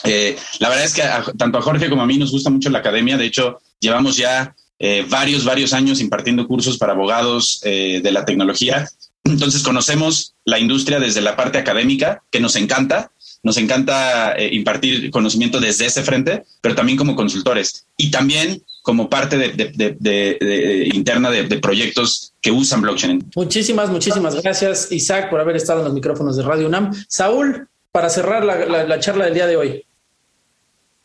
[0.03, 1.03] eh, la verdad es que
[1.37, 3.17] tanto a Jorge como a mí nos gusta mucho la academia.
[3.17, 8.25] De hecho, llevamos ya eh, varios, varios años impartiendo cursos para abogados eh, de la
[8.25, 8.87] tecnología.
[9.23, 13.11] Entonces conocemos la industria desde la parte académica, que nos encanta.
[13.43, 19.37] Nos encanta impartir conocimiento desde ese frente, pero también como consultores y también como parte
[19.37, 23.31] de, interna de, proyectos que usan blockchain.
[23.35, 26.91] Muchísimas, muchísimas gracias, Isaac, por haber estado en los micrófonos de Radio UNAM.
[27.07, 29.85] Saúl, para cerrar la, charla del día de hoy?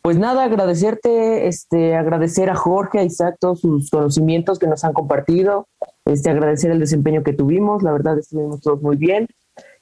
[0.03, 4.93] Pues nada, agradecerte, este, agradecer a Jorge, a Isaac, todos sus conocimientos que nos han
[4.93, 5.67] compartido,
[6.05, 9.27] este, agradecer el desempeño que tuvimos, la verdad estuvimos todos muy bien.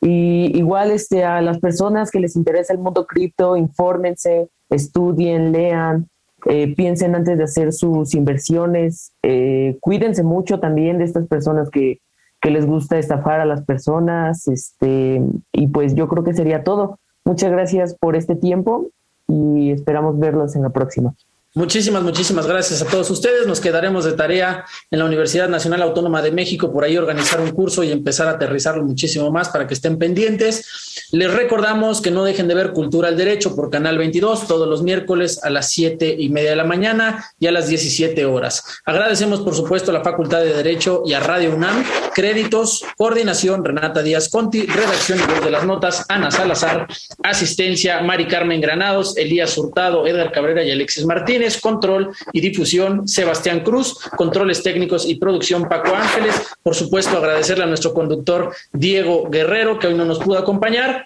[0.00, 6.08] Y igual este, a las personas que les interesa el mundo cripto, infórmense, estudien, lean,
[6.46, 12.00] eh, piensen antes de hacer sus inversiones, eh, cuídense mucho también de estas personas que,
[12.44, 16.98] que les gusta estafar a las personas, este, y pues yo creo que sería todo.
[17.24, 18.88] Muchas gracias por este tiempo
[19.26, 21.14] y esperamos verlos en la próxima.
[21.56, 23.46] Muchísimas, muchísimas gracias a todos ustedes.
[23.46, 27.52] Nos quedaremos de tarea en la Universidad Nacional Autónoma de México por ahí organizar un
[27.52, 31.06] curso y empezar a aterrizarlo muchísimo más para que estén pendientes.
[31.12, 34.82] Les recordamos que no dejen de ver Cultura al Derecho por Canal 22 todos los
[34.82, 38.80] miércoles a las siete y media de la mañana y a las 17 horas.
[38.84, 41.84] Agradecemos, por supuesto, a la Facultad de Derecho y a Radio UNAM.
[42.16, 46.88] Créditos, coordinación, Renata Díaz Conti, redacción y voz de las notas, Ana Salazar,
[47.22, 53.60] asistencia, Mari Carmen Granados, Elías Hurtado, Edgar Cabrera y Alexis Martínez control y difusión, Sebastián
[53.60, 56.34] Cruz, controles técnicos y producción, Paco Ángeles.
[56.62, 61.04] Por supuesto, agradecerle a nuestro conductor Diego Guerrero, que hoy no nos pudo acompañar.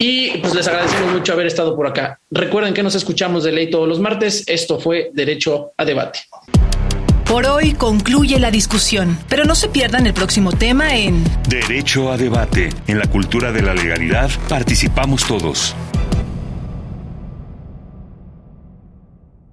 [0.00, 2.20] Y pues les agradecemos mucho haber estado por acá.
[2.30, 4.44] Recuerden que nos escuchamos de ley todos los martes.
[4.46, 6.20] Esto fue Derecho a Debate.
[7.28, 12.16] Por hoy concluye la discusión, pero no se pierdan el próximo tema en Derecho a
[12.16, 12.70] Debate.
[12.86, 15.74] En la cultura de la legalidad participamos todos.